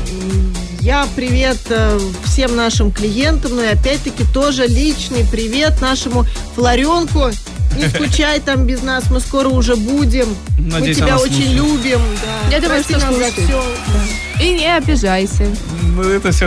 Я 0.81 1.07
привет 1.15 1.59
э, 1.69 2.01
всем 2.25 2.57
нашим 2.57 2.91
клиентам, 2.91 3.55
ну 3.57 3.63
и 3.63 3.67
опять-таки 3.67 4.25
тоже 4.25 4.67
личный 4.67 5.27
привет 5.31 5.81
нашему 5.83 6.25
Флоренку. 6.55 7.31
Не 7.77 7.89
скучай 7.95 8.41
там 8.41 8.65
без 8.65 8.83
нас, 8.83 9.11
мы 9.11 9.21
скоро 9.21 9.49
уже 9.49 9.77
будем. 9.77 10.35
Надеюсь, 10.59 10.99
мы 10.99 11.05
тебя 11.07 11.19
очень 11.19 11.33
слушает. 11.35 11.53
любим. 11.55 12.01
Да. 12.25 12.57
Я 12.57 12.61
думаю, 12.63 12.83
Прости 12.83 12.95
что 12.95 13.07
нас 13.11 13.17
за 13.17 13.31
все. 13.43 13.63
И 14.43 14.55
не 14.55 14.75
обижайся. 14.75 15.47
Ну, 15.83 16.03
это 16.03 16.31
все 16.33 16.39